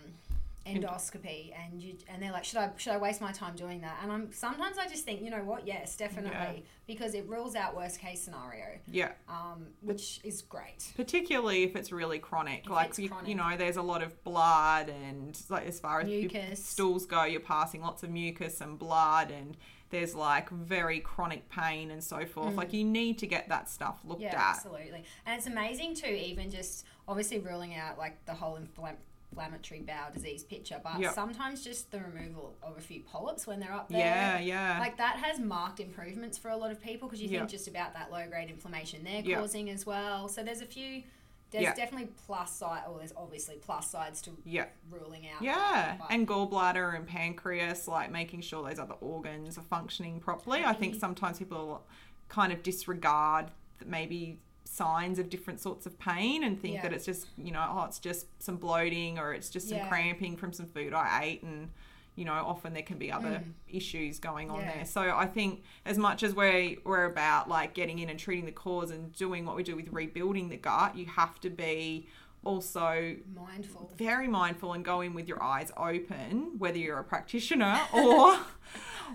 endoscopy, 0.67 1.53
and 1.59 1.83
you 1.83 1.95
and 2.09 2.23
they're 2.23 2.33
like, 2.33 2.45
should 2.45 2.59
I 2.59 2.71
should 2.77 2.93
I 2.93 2.99
waste 2.99 3.21
my 3.21 3.33
time 3.33 3.57
doing 3.57 3.81
that? 3.81 3.99
And 4.03 4.13
I'm 4.13 4.33
sometimes 4.33 4.77
I 4.79 4.87
just 4.87 5.05
think, 5.05 5.23
you 5.23 5.31
know 5.31 5.43
what? 5.43 5.67
Yes, 5.67 5.97
definitely, 5.97 6.31
Yeah. 6.31 6.53
because 6.87 7.15
it 7.15 7.27
rules 7.27 7.55
out 7.57 7.75
worst 7.77 7.99
case 8.01 8.21
scenario, 8.21 8.67
yeah. 8.87 9.13
um, 9.29 9.69
which 9.81 10.21
is 10.25 10.43
great. 10.43 10.93
Particularly 10.97 11.63
if 11.65 11.75
it's 11.75 11.91
really 11.91 12.19
chronic, 12.19 12.65
If 12.65 12.71
like 12.71 12.99
you, 12.99 13.09
chronic. 13.09 13.29
you 13.29 13.35
know, 13.35 13.57
there's 13.57 13.77
a 13.79 13.83
lot 13.83 14.03
of 14.03 14.23
blood 14.25 14.91
and 14.91 15.41
like 15.49 15.67
as 15.67 15.81
far 15.81 16.01
as 16.03 16.07
Mucus. 16.09 16.63
stools 16.65 17.07
go, 17.07 17.25
you're 17.25 17.41
passing 17.41 17.81
lots 17.81 18.03
of 18.03 18.11
mucus 18.11 18.61
and 18.61 18.79
blood, 18.79 19.31
and 19.31 19.57
there's 19.91 20.15
like 20.15 20.51
very 20.51 21.01
chronic 21.01 21.49
pain 21.49 21.91
and 21.91 22.03
so 22.03 22.25
forth. 22.27 22.55
Like 22.55 22.73
you 22.73 22.85
need 22.85 23.19
to 23.19 23.27
get 23.27 23.49
that 23.49 23.69
stuff 23.69 24.01
looked 24.05 24.21
Mm. 24.21 24.25
Yeah, 24.25 24.35
at. 24.51 24.57
absolutely. 24.57 25.05
And 25.27 25.37
it's 25.39 25.47
amazing 25.47 25.95
too, 25.95 26.07
even 26.07 26.51
just 26.51 26.85
obviously 27.07 27.39
ruling 27.39 27.75
out 27.75 27.97
like 27.99 28.25
the 28.27 28.35
whole 28.35 28.59
infl- 28.59 28.95
inflammatory 29.31 29.81
bowel 29.81 30.11
disease 30.13 30.43
picture, 30.43 30.81
but 30.83 30.99
Yep. 31.01 31.15
sometimes 31.15 31.63
just 31.63 31.91
the 31.91 32.01
removal 32.01 32.57
of 32.63 32.77
a 32.79 32.81
few 32.81 33.01
polyps 33.03 33.47
when 33.47 33.61
they're 33.61 33.73
up 33.75 33.89
there. 33.89 33.99
Yeah, 33.99 34.39
yeah. 34.41 34.79
Like 34.81 34.97
that 34.97 35.17
has 35.17 35.39
marked 35.39 35.81
improvements 35.81 36.37
for 36.39 36.49
a 36.51 36.57
lot 36.57 36.71
of 36.71 36.81
people 36.83 37.09
because 37.09 37.23
you 37.23 37.29
Yep. 37.29 37.41
think 37.41 37.51
just 37.51 37.69
about 37.69 37.93
that 37.95 38.11
low 38.11 38.27
grade 38.27 38.51
inflammation 38.51 39.05
they're 39.05 39.21
Yep. 39.23 39.39
causing 39.41 39.71
as 39.71 39.85
well. 39.87 40.29
So 40.29 40.43
there's 40.43 40.61
a 40.63 40.67
few. 40.67 41.03
There's 41.51 41.63
Yep. 41.63 41.77
definitely 41.77 42.09
plus 42.27 42.55
side, 42.55 42.83
or 42.89 42.99
there's 42.99 43.15
obviously 43.17 43.57
plus 43.57 43.91
sides 43.91 44.21
to 44.23 44.33
yeah. 44.45 44.67
ruling 44.91 45.29
out. 45.29 45.41
Yeah, 45.41 45.97
that, 45.99 46.07
and 46.11 46.29
gallbladder 46.29 46.95
and 46.95 47.07
pancreas, 47.07 47.89
like 47.89 48.11
making 48.11 48.43
sure 48.43 48.69
those 48.69 48.79
other 48.79 48.95
organs 49.01 49.57
are 49.57 49.63
functioning 49.63 50.21
properly. 50.21 50.65
I 50.65 50.75
think 50.75 50.95
sometimes 50.95 51.39
people 51.39 51.83
kind 52.29 52.53
of 52.53 52.63
disregard 52.63 53.51
that 53.79 53.89
maybe 53.89 54.41
signs 54.65 55.19
of 55.19 55.31
different 55.31 55.61
sorts 55.61 55.87
of 55.87 55.99
pain 55.99 56.45
and 56.45 56.61
think 56.61 56.75
Yeah. 56.75 56.83
that 56.83 56.93
it's 56.93 57.07
just, 57.07 57.29
you 57.39 57.51
know, 57.51 57.67
oh, 57.71 57.85
it's 57.85 57.99
just 57.99 58.27
some 58.43 58.57
bloating 58.59 59.19
or 59.19 59.33
it's 59.33 59.49
just 59.49 59.71
some 59.71 59.79
Yeah. 59.79 59.89
cramping 59.89 60.37
from 60.37 60.53
some 60.53 60.67
food 60.67 60.93
I 60.93 61.23
ate. 61.25 61.43
And, 61.43 61.71
you 62.19 62.25
know, 62.25 62.33
often 62.33 62.73
there 62.75 62.83
can 62.83 62.99
be 62.99 63.13
other 63.13 63.43
issues 63.69 64.19
going 64.19 64.51
on 64.51 64.59
Mm. 64.59 64.65
Yeah. 64.65 64.75
there. 64.77 64.85
So 64.85 65.01
I 65.17 65.27
think 65.27 65.63
as 65.87 65.97
much 65.97 66.23
as 66.23 66.35
we're, 66.35 66.77
we're 66.85 67.05
about 67.05 67.49
like 67.49 67.75
getting 67.75 67.99
in 68.01 68.09
and 68.11 68.19
treating 68.19 68.45
the 68.47 68.53
cause 68.53 68.91
and 68.91 69.13
doing 69.13 69.47
what 69.47 69.55
we 69.57 69.63
do 69.63 69.77
with 69.77 69.89
rebuilding 69.93 70.49
the 70.49 70.57
gut, 70.57 70.97
you 70.97 71.07
have 71.07 71.39
to 71.41 71.51
be 71.51 72.09
also 72.45 73.17
mindful. 73.35 73.93
very 73.97 74.29
mindful 74.29 74.73
and 74.73 74.85
go 74.85 75.01
in 75.01 75.13
with 75.15 75.29
your 75.29 75.43
eyes 75.43 75.71
open, 75.77 76.55
whether 76.59 76.79
you're 76.79 76.99
a 76.99 77.05
practitioner 77.05 77.81
or 77.93 78.39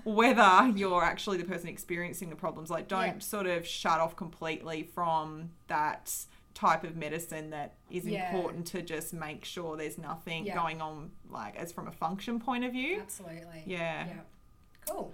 whether 0.04 0.72
you're 0.76 1.04
actually 1.04 1.38
the 1.38 1.46
person 1.46 1.70
experiencing 1.70 2.30
the 2.30 2.36
problems. 2.36 2.70
Like, 2.70 2.88
don't 2.88 3.06
Yeah. 3.06 3.20
sort 3.20 3.48
of 3.48 3.66
shut 3.68 4.00
off 4.00 4.16
completely 4.16 4.84
from 4.84 5.52
that 5.68 6.26
type 6.54 6.84
of 6.84 6.96
medicine 6.96 7.50
that 7.52 7.76
is 7.90 8.06
Yeah. 8.06 8.28
important 8.34 8.68
to 8.68 8.82
just 8.82 9.14
make 9.14 9.44
sure 9.46 9.76
there's 9.78 9.98
nothing 9.98 10.46
Yeah. 10.46 10.56
going 10.56 10.82
on, 10.82 11.12
like, 11.30 11.56
as 11.56 11.72
from 11.72 11.88
a 11.88 11.92
function 11.92 12.40
point 12.40 12.64
of 12.64 12.72
view. 12.72 13.00
Absolutely. 13.02 13.64
Yeah. 13.66 14.08
Yeah. 14.08 14.14
Cool. 14.88 15.14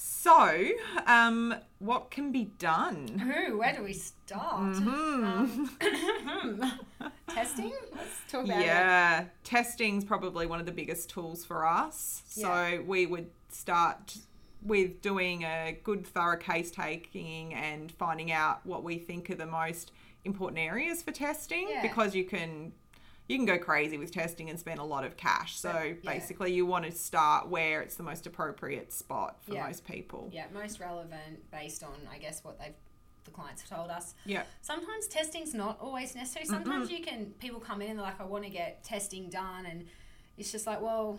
So, 0.00 0.64
um, 1.06 1.54
what 1.80 2.10
can 2.12 2.30
be 2.30 2.44
done? 2.44 3.20
Ooh, 3.48 3.58
where 3.58 3.74
do 3.74 3.82
we 3.82 3.92
start? 3.92 4.74
Mm-hmm. 4.76 5.24
Um, 5.24 6.80
testing? 7.28 7.72
Let's 7.96 8.20
talk 8.30 8.44
about 8.44 8.60
it. 8.60 8.66
yeah, 8.66 9.24
testing's 9.42 10.04
probably 10.04 10.46
one 10.46 10.60
of 10.60 10.66
the 10.66 10.72
biggest 10.72 11.10
tools 11.10 11.44
for 11.44 11.66
us. 11.66 12.22
So 12.28 12.84
we 12.86 13.06
would 13.06 13.30
start 13.48 14.18
with 14.62 15.00
doing 15.02 15.42
a 15.44 15.78
good 15.82 16.06
thorough 16.06 16.36
case 16.36 16.70
taking 16.70 17.54
and 17.54 17.90
finding 17.92 18.30
out 18.30 18.64
what 18.66 18.84
we 18.84 18.98
think 18.98 19.30
are 19.30 19.34
the 19.36 19.46
most 19.46 19.90
important 20.24 20.58
areas 20.58 21.02
for 21.02 21.12
testing 21.12 21.68
Yeah. 21.70 21.82
because 21.82 22.14
you 22.14 22.24
can 22.24 22.72
you 23.28 23.36
can 23.36 23.44
go 23.44 23.58
crazy 23.58 23.98
with 23.98 24.10
testing 24.10 24.48
and 24.48 24.58
spend 24.58 24.78
a 24.80 24.82
lot 24.84 25.04
of 25.04 25.18
cash. 25.18 25.54
So 25.60 25.94
Yeah. 26.02 26.12
basically 26.14 26.50
you 26.54 26.64
want 26.64 26.86
to 26.86 26.92
start 26.92 27.48
where 27.48 27.82
it's 27.82 27.94
the 27.96 28.02
most 28.02 28.26
appropriate 28.26 28.90
spot 28.90 29.36
for 29.44 29.52
Yeah. 29.52 29.66
most 29.66 29.84
people. 29.84 30.30
Yeah, 30.32 30.46
most 30.54 30.80
relevant 30.80 31.50
based 31.50 31.82
on, 31.84 31.92
I 32.10 32.16
guess, 32.16 32.42
what 32.42 32.58
they've 32.58 32.72
the 33.24 33.30
clients 33.34 33.60
have 33.60 33.78
told 33.78 33.90
us. 33.90 34.14
Yeah. 34.24 34.44
Sometimes 34.62 35.06
testing's 35.06 35.52
not 35.52 35.78
always 35.78 36.14
necessary. 36.14 36.46
Sometimes 36.46 36.90
you 36.90 37.02
can 37.04 37.34
people 37.38 37.60
come 37.60 37.82
in 37.82 37.90
and 37.90 37.98
they're 37.98 38.06
like, 38.06 38.18
I 38.18 38.24
want 38.24 38.44
to 38.44 38.50
get 38.50 38.82
testing 38.82 39.28
done, 39.28 39.66
and 39.66 39.86
it's 40.38 40.50
just 40.50 40.66
like, 40.66 40.80
well, 40.80 41.18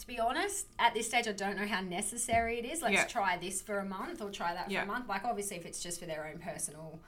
to 0.00 0.06
be 0.06 0.20
honest, 0.20 0.66
at 0.78 0.92
this 0.92 1.06
stage, 1.06 1.26
I 1.26 1.32
don't 1.32 1.56
know 1.56 1.66
how 1.66 1.80
necessary 1.80 2.58
it 2.58 2.66
is. 2.66 2.82
Let's 2.82 2.92
Yeah. 2.94 3.04
try 3.06 3.38
this 3.38 3.62
for 3.62 3.78
a 3.78 3.84
month 3.86 4.20
or 4.20 4.30
try 4.30 4.52
that 4.52 4.70
for 4.70 4.78
a 4.78 4.84
month. 4.84 5.08
Like, 5.08 5.24
obviously, 5.24 5.56
if 5.56 5.64
it's 5.64 5.82
just 5.82 5.98
for 5.98 6.04
their 6.04 6.26
own 6.26 6.38
personal, 6.38 7.00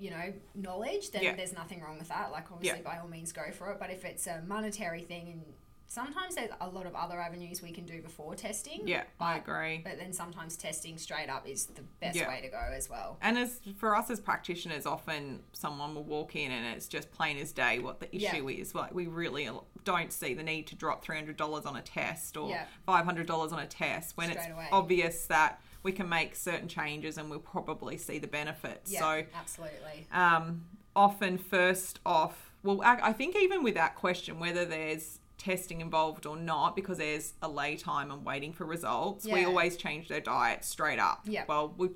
you 0.00 0.10
know, 0.10 0.32
knowledge, 0.54 1.10
then 1.10 1.22
Yeah. 1.22 1.34
there's 1.36 1.52
nothing 1.52 1.80
wrong 1.82 1.98
with 1.98 2.08
that. 2.08 2.32
Like, 2.32 2.50
obviously, 2.50 2.80
by 2.82 2.98
all 2.98 3.08
means, 3.08 3.32
go 3.32 3.50
for 3.52 3.70
it. 3.72 3.78
But 3.78 3.90
if 3.90 4.04
it's 4.04 4.26
a 4.26 4.42
monetary 4.46 5.02
thing, 5.02 5.28
and 5.28 5.44
sometimes 5.86 6.36
there's 6.36 6.50
a 6.60 6.68
lot 6.68 6.86
of 6.86 6.94
other 6.94 7.20
avenues 7.20 7.60
we 7.60 7.70
can 7.72 7.84
do 7.84 8.00
before 8.00 8.34
testing. 8.34 8.86
Yeah, 8.88 9.02
I 9.20 9.36
agree. 9.36 9.78
But 9.84 9.98
then 9.98 10.12
sometimes 10.12 10.56
testing 10.56 10.96
straight 10.98 11.28
up 11.28 11.46
is 11.46 11.66
the 11.66 11.82
best 12.00 12.16
Yeah. 12.16 12.28
way 12.28 12.40
to 12.40 12.48
go 12.48 12.56
as 12.72 12.88
well. 12.88 13.18
And 13.20 13.36
as 13.36 13.60
for 13.76 13.94
us 13.96 14.08
as 14.08 14.20
practitioners, 14.20 14.86
often 14.86 15.42
someone 15.52 15.94
will 15.94 16.04
walk 16.04 16.34
in 16.36 16.50
and 16.52 16.64
it's 16.76 16.86
just 16.88 17.10
plain 17.10 17.36
as 17.38 17.52
day 17.52 17.78
what 17.80 17.98
the 18.00 18.08
Yeah. 18.12 18.32
issue 18.34 18.48
is. 18.48 18.74
Like 18.74 18.94
we 18.94 19.06
really 19.08 19.50
don't 19.84 20.12
see 20.12 20.32
the 20.32 20.44
need 20.44 20.66
to 20.68 20.76
drop 20.76 21.02
three 21.02 21.16
hundred 21.16 21.36
dollars 21.36 21.66
on 21.66 21.76
a 21.76 21.82
test 21.82 22.36
or 22.36 22.50
Yeah. 22.50 22.66
five 22.86 23.04
hundred 23.04 23.26
dollars 23.26 23.52
on 23.52 23.58
a 23.58 23.66
test 23.66 24.16
when 24.16 24.30
it's 24.30 24.46
away. 24.46 24.68
obvious 24.70 25.26
that 25.26 25.60
we 25.82 25.92
can 25.92 26.08
make 26.08 26.34
certain 26.36 26.68
changes 26.68 27.16
and 27.18 27.30
we'll 27.30 27.38
probably 27.38 27.96
see 27.96 28.18
the 28.18 28.26
benefits. 28.26 28.92
Yeah, 28.92 29.00
So 29.00 29.22
absolutely. 29.38 30.06
um, 30.12 30.64
often 30.96 31.38
first 31.38 32.00
off 32.04 32.50
well 32.64 32.82
I, 32.82 32.98
I 33.10 33.12
think 33.12 33.36
even 33.36 33.62
with 33.62 33.74
that 33.74 33.94
question 33.94 34.38
whether 34.40 34.64
there's 34.64 35.20
testing 35.38 35.80
involved 35.80 36.26
or 36.26 36.36
not 36.36 36.74
because 36.76 36.98
there's 36.98 37.32
a 37.40 37.48
lay 37.48 37.76
time 37.76 38.10
and 38.10 38.24
waiting 38.26 38.52
for 38.52 38.64
results 38.64 39.24
we 39.24 39.44
always 39.44 39.76
change 39.76 40.08
their 40.08 40.20
diet 40.20 40.64
straight 40.64 40.98
up 40.98 41.20
Yeah. 41.24 41.44
well 41.48 41.72
we 41.78 41.90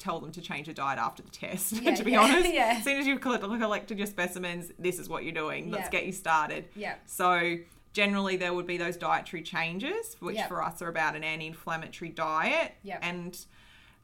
tell 0.00 0.18
them 0.18 0.32
to 0.32 0.40
change 0.40 0.66
their 0.66 0.74
diet 0.74 0.98
after 0.98 1.22
the 1.22 1.30
test 1.30 1.72
Yeah, 1.80 1.94
to 1.94 2.02
be 2.04 2.10
yeah, 2.12 2.20
honest 2.20 2.52
yeah. 2.52 2.74
as 2.78 2.84
soon 2.84 2.98
as 2.98 3.06
you've 3.06 3.20
collect- 3.20 3.44
collected 3.44 3.98
your 3.98 4.06
specimens 4.08 4.72
this 4.80 4.98
is 4.98 5.08
what 5.08 5.22
you're 5.22 5.32
doing 5.32 5.70
let's 5.70 5.84
Yeah. 5.84 5.90
get 5.90 6.06
you 6.06 6.12
started 6.12 6.66
Yeah. 6.74 6.96
so 7.06 7.56
generally 7.94 8.36
there 8.36 8.52
would 8.52 8.66
be 8.66 8.76
those 8.76 8.96
dietary 8.98 9.42
changes 9.42 10.16
which 10.20 10.36
Yeah. 10.36 10.48
for 10.48 10.62
us 10.62 10.82
are 10.82 10.88
about 10.88 11.16
an 11.16 11.24
anti-inflammatory 11.24 12.10
diet 12.10 12.74
Yeah. 12.82 12.98
and 13.00 13.46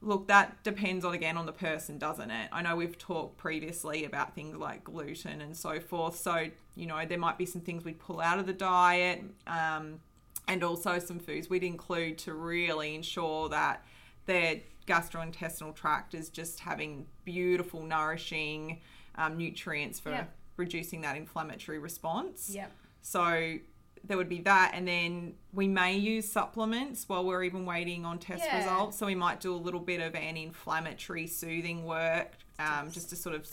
Look, 0.03 0.29
that 0.29 0.63
depends 0.65 1.05
on 1.05 1.13
again 1.13 1.37
on 1.37 1.45
the 1.45 1.53
person, 1.53 1.99
doesn't 1.99 2.31
it? 2.31 2.49
I 2.53 2.63
know 2.63 2.75
we've 2.75 2.97
talked 2.97 3.37
previously 3.37 4.07
about 4.07 4.35
things 4.35 4.57
like 4.57 4.83
gluten 4.83 5.43
and 5.43 5.55
so 5.55 5.79
forth. 5.79 6.17
So, 6.17 6.47
you 6.75 6.87
know, 6.87 7.05
there 7.05 7.19
might 7.19 7.37
be 7.37 7.45
some 7.45 7.61
things 7.61 7.85
we'd 7.85 7.99
pull 7.99 8.19
out 8.19 8.39
of 8.39 8.47
the 8.47 8.55
diet 8.55 9.23
um, 9.47 10.01
and 10.49 10.65
also 10.65 10.99
some 11.01 11.19
foods 11.19 11.51
we'd 11.51 11.63
include 11.63 12.17
to 12.21 12.33
really 12.33 12.95
ensure 12.95 13.51
that 13.51 13.85
their 14.25 14.63
gastrointestinal 14.87 15.75
tract 15.75 16.15
is 16.15 16.31
just 16.31 16.61
having 16.61 17.07
beautiful, 17.27 17.83
nourishing 17.83 18.81
um, 19.17 19.37
nutrients 19.37 20.01
for 20.01 20.13
Yep. 20.13 20.35
reducing 20.57 21.03
that 21.03 21.19
inflammatory 21.19 21.79
response. 21.79 22.49
Yep. 22.49 22.73
So 23.03 23.59
there 24.05 24.17
would 24.17 24.29
be 24.29 24.41
that, 24.43 24.73
and 24.75 24.89
then 24.89 25.35
we 25.53 25.69
may 25.69 25.97
use 25.97 26.27
supplements 26.31 27.05
while 27.09 27.25
we're 27.25 27.45
even 27.45 27.65
waiting 27.67 28.05
on 28.05 28.19
test 28.19 28.45
Yeah. 28.47 28.59
results. 28.59 28.97
So 28.99 29.07
we 29.07 29.15
might 29.15 29.41
do 29.41 29.55
a 29.55 29.57
little 29.57 29.81
bit 29.81 30.01
of 30.01 30.15
an 30.15 30.37
inflammatory 30.37 31.27
soothing 31.27 31.85
work, 31.85 32.33
um, 32.59 32.91
just 32.91 33.11
to 33.11 33.17
sort 33.17 33.35
of 33.35 33.49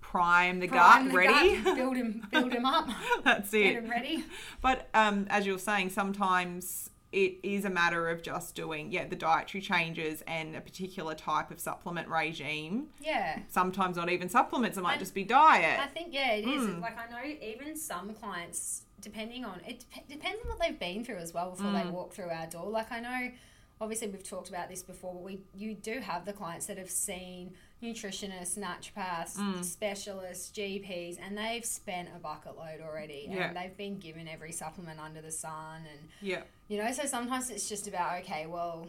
prime 0.00 0.58
the 0.58 0.66
Prime 0.68 1.04
gut, 1.04 1.12
the 1.12 1.16
ready. 1.18 1.60
gut, 1.62 1.76
build 1.76 1.96
him, 1.96 2.26
build 2.32 2.52
him 2.52 2.64
up, 2.64 2.88
That's 3.24 3.50
get 3.50 3.60
it. 3.66 3.74
him 3.84 3.90
ready. 3.90 4.24
But 4.60 4.88
um, 4.94 5.26
as 5.30 5.46
you 5.46 5.52
were 5.52 5.58
saying, 5.58 5.90
sometimes 5.90 6.90
it 7.12 7.38
is 7.42 7.64
a 7.64 7.70
matter 7.70 8.08
of 8.08 8.22
just 8.22 8.54
doing, 8.54 8.92
yeah, 8.92 9.04
the 9.06 9.16
dietary 9.16 9.60
changes 9.60 10.22
and 10.28 10.54
a 10.54 10.60
particular 10.60 11.14
type 11.14 11.50
of 11.50 11.58
supplement 11.58 12.08
regime. 12.08 12.88
Yeah. 13.00 13.40
Sometimes 13.48 13.96
not 13.96 14.08
even 14.10 14.28
supplements; 14.28 14.78
it 14.78 14.82
might 14.82 14.92
And 14.92 15.00
just 15.00 15.14
be 15.14 15.24
diet. 15.24 15.80
I 15.80 15.86
think 15.86 16.14
yeah, 16.14 16.32
it 16.32 16.46
is. 16.46 16.62
Mm. 16.68 16.80
Like 16.80 16.96
I 16.98 17.10
know 17.10 17.24
even 17.42 17.76
some 17.76 18.14
clients, 18.14 18.82
depending 19.00 19.44
on 19.44 19.60
it, 19.66 19.84
dep- 19.94 20.08
depends 20.08 20.40
on 20.44 20.50
what 20.50 20.60
they've 20.60 20.78
been 20.78 21.04
through 21.04 21.16
as 21.18 21.34
well 21.34 21.50
before 21.50 21.70
Mm. 21.72 21.84
they 21.84 21.90
walk 21.90 22.12
through 22.12 22.30
our 22.30 22.46
door. 22.46 22.68
Like 22.70 22.92
I 22.92 23.00
know, 23.00 23.30
obviously 23.80 24.06
we've 24.08 24.22
talked 24.22 24.48
about 24.48 24.68
this 24.68 24.82
before, 24.84 25.12
but 25.14 25.22
we 25.24 25.40
you 25.54 25.74
do 25.74 25.98
have 26.00 26.24
the 26.24 26.32
clients 26.32 26.66
that 26.66 26.78
have 26.78 26.90
seen 26.90 27.54
nutritionists, 27.82 28.58
naturopaths, 28.58 29.36
Mm. 29.36 29.64
specialists, 29.64 30.50
GPs, 30.50 31.18
and 31.18 31.36
they've 31.36 31.64
spent 31.64 32.08
a 32.14 32.18
bucket 32.18 32.56
load 32.56 32.80
already, 32.80 33.26
Yeah. 33.28 33.48
and 33.48 33.56
they've 33.56 33.76
been 33.76 33.98
given 33.98 34.28
every 34.28 34.52
supplement 34.52 35.00
under 35.00 35.20
the 35.22 35.30
sun, 35.32 35.86
and 35.90 36.08
yeah, 36.20 36.42
you 36.68 36.78
know. 36.82 36.92
So 36.92 37.06
sometimes 37.06 37.50
it's 37.50 37.68
just 37.68 37.86
about 37.88 38.20
okay, 38.20 38.46
well. 38.46 38.88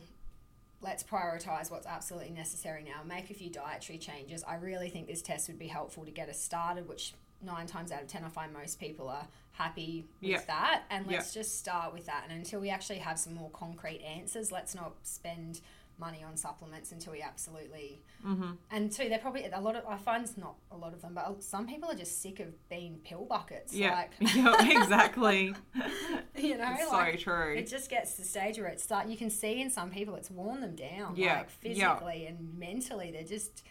Let's 0.84 1.04
prioritize 1.04 1.69
what's 1.69 1.86
absolutely 1.86 2.32
necessary 2.32 2.82
now. 2.84 3.04
Make 3.04 3.30
a 3.30 3.36
few 3.36 3.51
dietary 3.51 3.99
changes. 3.99 4.43
I 4.43 4.56
really 4.56 4.89
think 4.89 5.06
this 5.06 5.21
test 5.21 5.47
would 5.47 5.60
be 5.60 5.67
helpful 5.67 6.06
to 6.06 6.10
get 6.10 6.27
us 6.27 6.41
started, 6.41 6.88
which 6.89 7.13
nine 7.39 7.67
times 7.67 7.91
out 7.91 8.01
of 8.01 8.08
ten, 8.08 8.23
I 8.23 8.30
find 8.30 8.51
most 8.51 8.80
people 8.80 9.08
are 9.08 9.27
happy 9.51 10.08
with 10.21 10.32
Yeah. 10.32 10.41
that. 10.47 10.86
And 10.89 11.06
let's 11.06 11.36
just 11.36 11.60
start 11.60 11.93
with 11.93 12.08
that. 12.08 12.23
And 12.23 12.34
until 12.34 12.60
we 12.62 12.71
actually 12.71 12.97
have 12.97 13.19
some 13.19 13.36
more 13.36 13.51
concrete 13.51 14.01
answers, 14.01 14.51
let's 14.51 14.73
not 14.73 14.93
spend 15.04 15.62
money 16.02 16.22
on 16.28 16.36
supplements 16.36 16.92
until 16.92 17.14
we 17.14 17.22
absolutely. 17.22 18.02
hmm 18.22 18.52
And 18.70 18.92
two, 18.92 19.08
they're 19.08 19.20
probably 19.20 19.46
a 19.46 19.62
lot 19.62 19.78
of. 19.78 19.86
I 19.88 19.96
find 19.98 20.24
it's 20.26 20.38
not 20.38 20.56
a 20.70 20.76
lot 20.76 20.94
of 20.94 21.02
them, 21.02 21.14
but 21.14 21.42
some 21.42 21.66
people 21.66 21.90
are 21.90 21.96
just 21.96 22.22
sick 22.22 22.42
of 22.42 22.48
being 22.68 23.00
pill 23.06 23.24
buckets. 23.24 23.74
yeah, 23.74 23.94
Like, 23.94 24.12
yeah, 24.36 24.82
exactly. 24.84 25.56
you 26.36 26.58
know, 26.58 26.76
It's 26.78 26.92
like, 26.92 27.14
so 27.20 27.24
true. 27.24 27.56
it 27.56 27.70
just 27.70 27.90
gets 27.90 28.16
to 28.16 28.22
the 28.24 28.28
stage 28.28 28.58
where 28.58 28.68
it's 28.68 28.84
start. 28.84 29.08
You 29.08 29.16
can 29.16 29.30
see 29.30 29.62
in 29.62 29.70
some 29.70 29.90
people 29.90 30.16
it's 30.16 30.30
worn 30.30 30.60
them 30.60 30.76
down, 30.76 31.16
Yeah, 31.16 31.38
like 31.38 31.50
yeah. 31.64 31.94
physically 31.96 32.26
and 32.26 32.58
mentally. 32.60 33.12
They're 33.12 33.24
just 33.24 33.64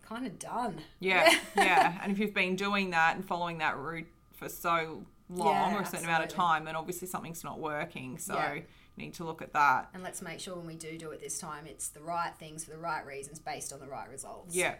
kind 0.00 0.26
of 0.26 0.38
done. 0.38 0.80
Yeah, 1.00 1.30
yeah. 1.56 1.98
And 2.02 2.12
if 2.12 2.18
you've 2.18 2.34
been 2.34 2.56
doing 2.56 2.90
that 2.90 3.16
and 3.16 3.24
following 3.26 3.58
that 3.58 3.76
route 3.76 4.06
for 4.32 4.48
so 4.48 5.04
long 5.28 5.48
Yeah, 5.72 5.76
or 5.76 5.82
a 5.82 5.86
certain 5.86 6.04
amount 6.06 6.24
of 6.24 6.30
time, 6.30 6.64
then 6.64 6.76
obviously 6.76 7.08
something's 7.08 7.42
not 7.44 7.58
working. 7.58 8.18
So 8.18 8.34
Yeah. 8.34 8.60
Need 8.96 9.14
to 9.14 9.24
look 9.24 9.42
at 9.42 9.52
that. 9.52 9.88
And 9.94 10.02
let's 10.02 10.22
make 10.22 10.40
sure 10.40 10.56
when 10.56 10.66
we 10.66 10.74
do 10.74 10.98
do 10.98 11.10
it 11.10 11.20
this 11.20 11.38
time, 11.38 11.66
it's 11.66 11.88
the 11.88 12.00
right 12.00 12.32
things 12.38 12.64
for 12.64 12.70
the 12.70 12.78
right 12.78 13.04
reasons, 13.06 13.38
based 13.38 13.72
on 13.72 13.80
the 13.80 13.86
right 13.86 14.08
results. 14.08 14.54
Yeah, 14.54 14.74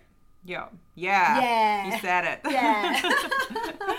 yeah, 0.45 0.67
yeah. 0.95 1.41
Yeah. 1.41 1.87
You 1.87 2.01
said 2.01 2.25
it. 2.25 2.41
Yeah. 2.51 3.97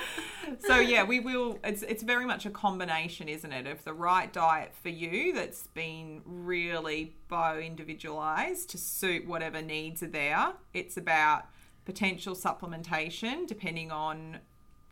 so 0.59 0.79
yeah, 0.79 1.03
we 1.03 1.19
will. 1.19 1.57
It's 1.63 1.83
it's 1.83 2.03
very 2.03 2.25
much 2.25 2.45
a 2.45 2.49
combination, 2.49 3.29
isn't 3.29 3.51
it, 3.51 3.65
of 3.65 3.83
the 3.83 3.93
right 3.93 4.31
diet 4.31 4.73
for 4.81 4.89
you 4.89 5.33
that's 5.33 5.67
been 5.67 6.21
really 6.25 7.15
bio 7.29 7.59
individualized 7.59 8.69
to 8.71 8.77
suit 8.77 9.25
whatever 9.25 9.61
needs 9.61 10.03
are 10.03 10.07
there. 10.07 10.53
It's 10.73 10.97
about 10.97 11.45
potential 11.85 12.35
supplementation 12.35 13.45
depending 13.47 13.91
on 13.91 14.39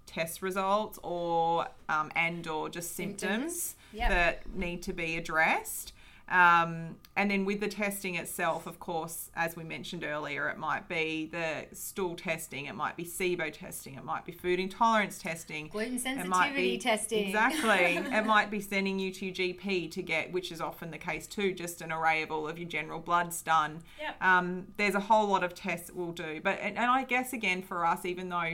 test 0.05 0.41
results 0.41 0.99
or 1.03 1.67
um, 1.89 2.11
and 2.15 2.47
or 2.47 2.69
just 2.69 2.95
symptoms, 2.95 3.21
Symptoms. 3.29 3.75
Yep. 3.93 4.09
that 4.09 4.55
need 4.55 4.81
to 4.83 4.93
be 4.93 5.17
addressed. 5.17 5.93
Um, 6.31 6.95
and 7.17 7.29
then 7.29 7.43
with 7.43 7.59
the 7.59 7.67
testing 7.67 8.15
itself, 8.15 8.65
of 8.65 8.79
course, 8.79 9.29
as 9.35 9.57
we 9.57 9.65
mentioned 9.65 10.05
earlier, 10.05 10.47
it 10.47 10.57
might 10.57 10.87
be 10.87 11.27
the 11.29 11.65
stool 11.75 12.15
testing, 12.15 12.67
it 12.67 12.75
might 12.75 12.95
be 12.95 13.03
SIBO 13.03 13.51
testing, 13.51 13.95
it 13.95 14.05
might 14.05 14.25
be 14.25 14.31
food 14.31 14.57
intolerance 14.57 15.17
testing, 15.17 15.67
Gluten 15.67 15.99
sensitivity 15.99 16.71
be 16.71 16.77
testing. 16.77 17.27
exactly. 17.27 17.97
it 18.17 18.25
might 18.25 18.49
be 18.49 18.61
sending 18.61 18.97
you 18.97 19.11
to 19.11 19.25
your 19.25 19.35
GP 19.35 19.91
to 19.91 20.01
get, 20.01 20.31
which 20.31 20.53
is 20.53 20.61
often 20.61 20.89
the 20.89 20.97
case 20.97 21.27
too, 21.27 21.53
just 21.53 21.81
an 21.81 21.91
array 21.91 22.21
of 22.21 22.31
all 22.31 22.47
of 22.47 22.57
your 22.57 22.69
general 22.69 23.01
bloods 23.01 23.41
done. 23.41 23.81
Yep. 23.99 24.23
Um, 24.23 24.67
there's 24.77 24.95
a 24.95 25.01
whole 25.01 25.27
lot 25.27 25.43
of 25.43 25.53
tests 25.53 25.87
that 25.87 25.97
we'll 25.97 26.13
do, 26.13 26.39
but 26.41 26.59
and, 26.61 26.77
and 26.77 26.89
I 26.89 27.03
guess 27.03 27.33
again 27.33 27.61
for 27.61 27.85
us, 27.85 28.05
even 28.05 28.29
though 28.29 28.53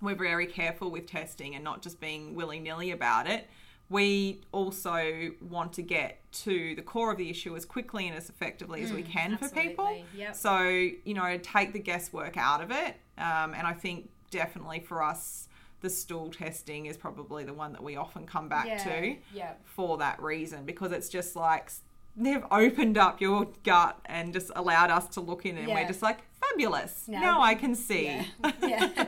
we're 0.00 0.14
very 0.14 0.46
careful 0.46 0.90
with 0.90 1.06
testing 1.06 1.54
and 1.54 1.62
not 1.62 1.82
just 1.82 2.00
being 2.00 2.34
willy 2.34 2.58
nilly 2.58 2.92
about 2.92 3.28
it. 3.28 3.46
We 3.90 4.40
also 4.52 5.32
want 5.40 5.74
to 5.74 5.82
get 5.82 6.20
to 6.32 6.74
the 6.76 6.82
core 6.82 7.10
of 7.10 7.18
the 7.18 7.28
issue 7.28 7.56
as 7.56 7.64
quickly 7.64 8.06
and 8.06 8.16
as 8.16 8.30
effectively 8.30 8.82
as 8.82 8.92
we 8.92 9.02
can 9.02 9.36
for 9.36 9.48
people. 9.48 9.84
Mm. 9.84 10.04
Yep. 10.16 10.36
So, 10.36 10.60
you 10.60 11.12
know, 11.14 11.38
take 11.42 11.72
the 11.72 11.80
guesswork 11.80 12.36
out 12.36 12.62
of 12.62 12.70
it. 12.70 12.94
Um, 13.18 13.52
and 13.52 13.66
I 13.66 13.72
think 13.72 14.08
definitely 14.30 14.80
for 14.80 15.02
us, 15.02 15.48
the 15.80 15.90
stool 15.90 16.30
testing 16.30 16.86
is 16.86 16.96
probably 16.96 17.42
the 17.44 17.54
one 17.54 17.72
that 17.72 17.82
we 17.82 17.96
often 17.96 18.26
come 18.26 18.48
back 18.48 18.66
yeah. 18.66 18.84
to 18.84 19.16
Yeah. 19.34 19.52
for 19.64 19.98
that 19.98 20.22
reason 20.22 20.64
because 20.64 20.92
it's 20.92 21.08
just 21.08 21.34
like 21.34 21.72
they've 22.16 22.44
opened 22.50 22.98
up 22.98 23.20
your 23.20 23.48
gut 23.64 23.98
and 24.06 24.32
just 24.32 24.50
allowed 24.56 24.90
us 24.90 25.06
to 25.08 25.20
look 25.20 25.46
in 25.46 25.56
and 25.56 25.68
we're 25.68 25.86
just 25.86 26.02
like 26.02 26.18
fabulous 26.32 27.06
Now 27.08 27.20
now, 27.20 27.40
I 27.42 27.54
can 27.54 27.74
see 27.74 28.04
Yeah. 28.04 28.24
yeah. 28.62 29.06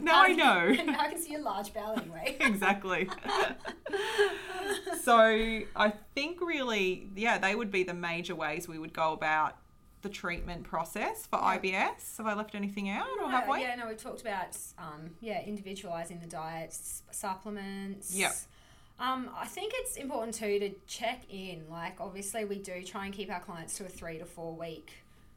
Now 0.00 0.22
I 0.24 0.32
know. 0.32 0.70
now 0.84 0.98
I 1.00 1.08
can 1.10 1.18
see 1.20 1.34
a 1.34 1.40
large 1.40 1.72
bowel 1.74 1.98
anyway. 1.98 2.36
exactly 2.40 3.08
so 5.02 5.16
i 5.76 5.92
think 6.14 6.40
really 6.40 7.08
yeah 7.16 7.38
they 7.38 7.54
would 7.54 7.70
be 7.70 7.82
the 7.82 7.94
major 7.94 8.34
ways 8.34 8.68
we 8.68 8.78
would 8.78 8.92
go 8.92 9.12
about 9.12 9.56
the 10.02 10.08
treatment 10.08 10.64
process 10.64 11.26
for 11.26 11.38
Yeah. 11.38 11.58
ibs 11.90 12.16
have 12.18 12.26
i 12.26 12.34
left 12.34 12.54
anything 12.54 12.88
out 12.88 13.06
or 13.20 13.22
No, 13.22 13.28
have 13.28 13.48
we 13.48 13.60
Yeah, 13.60 13.74
no, 13.74 13.88
we've 13.88 13.96
talked 14.02 14.20
about 14.20 14.56
um, 14.78 15.10
yeah, 15.20 15.42
individualizing 15.42 16.20
the 16.20 16.26
diets, 16.28 17.02
supplements. 17.10 18.14
Yep. 18.14 18.32
Um, 19.00 19.30
I 19.36 19.46
think 19.46 19.72
it's 19.76 19.96
important 19.96 20.34
too 20.34 20.58
to 20.58 20.70
check 20.86 21.22
in. 21.30 21.64
Like, 21.70 22.00
obviously, 22.00 22.44
we 22.44 22.58
do 22.58 22.82
try 22.82 23.04
and 23.06 23.14
keep 23.14 23.30
our 23.30 23.40
clients 23.40 23.76
to 23.78 23.84
a 23.84 23.88
three 23.88 24.18
to 24.18 24.24
four 24.24 24.54
week 24.54 24.90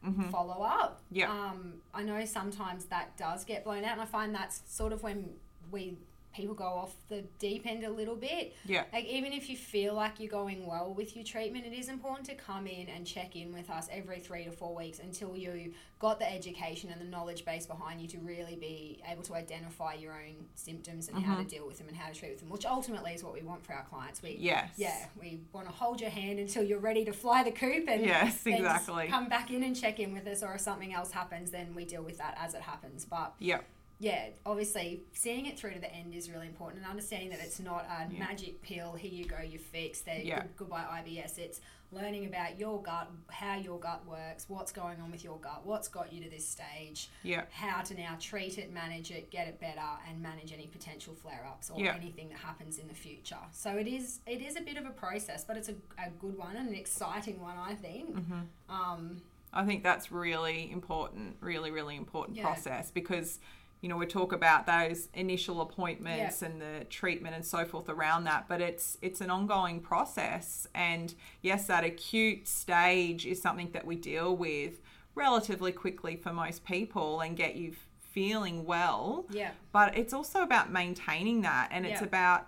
Mhm. 0.04 0.32
follow 0.32 0.64
up. 0.64 1.02
Yeah. 1.12 1.32
Um, 1.32 1.82
I 1.94 2.02
know 2.02 2.26
sometimes 2.26 2.86
that 2.86 3.16
does 3.18 3.46
get 3.46 3.64
blown 3.64 3.84
out, 3.86 3.92
and 3.94 4.02
I 4.02 4.06
find 4.06 4.34
that's 4.34 4.64
sort 4.66 4.94
of 4.94 5.04
when 5.04 5.38
we 5.70 5.96
people 6.34 6.56
go 6.56 6.66
off 6.66 6.96
the 7.10 7.24
deep 7.40 7.66
end 7.66 7.84
a 7.84 7.90
little 7.90 8.16
bit. 8.16 8.56
yeah 8.66 8.84
Like 8.94 9.06
even 9.06 9.34
if 9.34 9.50
you 9.50 9.58
feel 9.58 9.94
like 9.94 10.20
you're 10.20 10.32
going 10.32 10.66
well 10.66 10.94
with 10.94 11.16
your 11.16 11.26
treatment, 11.26 11.66
it 11.66 11.74
is 11.74 11.90
important 11.90 12.28
to 12.28 12.36
come 12.36 12.68
in 12.68 12.88
and 12.88 13.06
check 13.06 13.36
in 13.36 13.54
with 13.54 13.70
us 13.70 13.88
every 13.92 14.20
three 14.20 14.46
to 14.46 14.52
four 14.52 14.76
weeks 14.76 15.00
until 15.00 15.36
you 15.36 15.74
got 16.00 16.20
the 16.20 16.32
education 16.32 16.90
and 16.90 17.00
the 17.00 17.06
knowledge 17.06 17.46
base 17.46 17.66
behind 17.66 18.02
you 18.02 18.08
to 18.08 18.18
really 18.20 18.56
be 18.56 19.02
able 19.10 19.22
to 19.24 19.36
identify 19.36 19.94
your 19.94 20.14
own 20.14 20.46
symptoms 20.56 21.10
and 21.10 21.24
how 21.24 21.36
to 21.36 21.42
mm-hmm. 21.42 21.50
deal 21.50 21.68
with 21.68 21.78
them 21.78 21.88
and 21.88 21.96
how 21.96 22.10
to 22.12 22.18
treat 22.18 22.32
with 22.32 22.40
them, 22.40 22.50
which 22.50 22.66
ultimately 22.66 23.12
is 23.14 23.24
what 23.24 23.34
we 23.34 23.42
want 23.42 23.64
for 23.64 23.74
our 23.74 23.84
clients. 23.84 24.22
We 24.22 24.38
yes 24.40 24.72
yeah, 24.78 25.06
we 25.20 25.42
want 25.54 25.68
to 25.68 25.74
hold 25.74 26.02
your 26.02 26.10
hand 26.10 26.40
until 26.40 26.64
you're 26.64 26.80
ready 26.80 27.06
to 27.06 27.14
fly 27.14 27.44
the 27.44 27.52
coop 27.52 27.88
and 27.88 28.02
Yes, 28.02 28.46
exactly. 28.46 29.08
come 29.08 29.30
back 29.30 29.52
in 29.52 29.64
and 29.64 29.80
check 29.80 30.00
in 30.00 30.14
with 30.14 30.26
us 30.28 30.42
or 30.42 30.56
if 30.56 30.62
something 30.62 30.94
else 30.94 31.12
happens 31.12 31.52
then 31.52 31.76
we 31.76 31.86
deal 31.86 32.04
with 32.04 32.18
that 32.18 32.36
as 32.40 32.54
it 32.54 32.62
happens. 32.62 33.06
But 33.06 33.34
yeah 33.40 33.60
yeah, 34.02 34.30
obviously 34.48 35.04
seeing 35.14 35.46
it 35.46 35.60
through 35.60 35.74
to 35.76 35.80
the 35.80 35.94
end 35.94 36.16
is 36.16 36.28
really 36.28 36.48
important 36.48 36.82
and 36.82 36.90
understanding 36.90 37.30
that 37.30 37.40
it's 37.40 37.60
not 37.60 37.86
a 37.86 38.12
Yeah. 38.12 38.18
magic 38.20 38.60
pill, 38.64 38.94
here 38.94 39.12
you 39.12 39.26
go, 39.26 39.40
you 39.40 39.60
fix, 39.60 39.72
fixed, 39.72 40.06
there, 40.06 40.20
Yeah. 40.20 40.42
good, 40.42 40.56
goodbye 40.58 40.86
IBS. 41.04 41.38
It's 41.38 41.62
learning 41.92 42.26
about 42.26 42.58
your 42.58 42.82
gut, 42.82 43.12
how 43.30 43.56
your 43.58 43.80
gut 43.80 44.04
works, 44.08 44.50
what's 44.50 44.72
going 44.72 45.00
on 45.02 45.12
with 45.12 45.24
your 45.24 45.38
gut, 45.38 45.66
what's 45.68 45.88
got 45.88 46.12
you 46.12 46.24
to 46.24 46.30
this 46.32 46.48
stage, 46.50 47.10
yeah 47.22 47.44
how 47.52 47.82
to 47.84 47.94
now 47.94 48.18
treat 48.20 48.58
it, 48.58 48.72
manage 48.74 49.12
it, 49.12 49.30
get 49.30 49.48
it 49.48 49.60
better, 49.60 49.82
and 50.10 50.20
manage 50.20 50.52
any 50.52 50.66
potential 50.66 51.14
flare 51.14 51.46
ups 51.48 51.70
or 51.70 51.80
Yeah. 51.80 51.94
anything 51.94 52.30
that 52.30 52.40
happens 52.40 52.80
in 52.80 52.88
the 52.88 52.96
future. 52.96 53.38
So 53.52 53.78
it 53.78 53.88
is 53.88 54.22
it 54.26 54.42
is 54.42 54.56
a 54.56 54.62
bit 54.62 54.78
of 54.78 54.86
a 54.88 54.92
process, 54.92 55.44
but 55.44 55.58
it's 55.58 55.70
a, 55.70 55.76
a 56.00 56.10
good 56.20 56.36
one 56.40 56.56
and 56.56 56.70
an 56.70 56.74
exciting 56.76 57.40
one, 57.40 57.58
I 57.58 57.76
think. 57.76 58.16
Mm-hmm. 58.16 58.42
Um, 58.76 59.22
I 59.54 59.64
think 59.66 59.84
that's 59.84 60.12
really 60.12 60.72
important, 60.72 61.36
really, 61.40 61.70
really 61.72 61.98
important 61.98 62.38
Yeah. 62.38 62.44
process 62.46 62.90
because, 62.90 63.40
you 63.82 63.90
know, 63.90 63.98
we 63.98 64.06
talk 64.06 64.32
about 64.32 64.68
those 64.68 65.10
initial 65.16 65.60
appointments 65.62 66.44
and 66.44 66.62
the 66.62 66.86
treatment 66.90 67.34
and 67.36 67.44
so 67.44 67.66
forth 67.66 67.90
around 67.90 68.26
that, 68.26 68.48
but 68.48 68.62
it's 68.62 68.98
it's 69.02 69.22
an 69.22 69.32
ongoing 69.32 69.80
process. 69.82 70.68
And 70.76 71.14
yes, 71.42 71.66
that 71.68 71.84
acute 71.84 72.48
stage 72.48 73.26
is 73.26 73.42
something 73.42 73.72
that 73.72 73.86
we 73.86 73.96
deal 73.96 74.36
with 74.36 74.82
relatively 75.16 75.72
quickly 75.72 76.16
for 76.16 76.32
most 76.32 76.64
people 76.64 77.22
and 77.22 77.36
get 77.36 77.56
you 77.56 77.74
feeling 78.12 78.66
well. 78.66 79.26
Yeah. 79.32 79.52
But 79.72 79.98
it's 79.98 80.14
also 80.14 80.44
about 80.44 80.72
maintaining 80.72 81.42
that 81.42 81.70
and 81.72 81.86
it's 81.86 82.02
Yeah. 82.02 82.08
about 82.08 82.48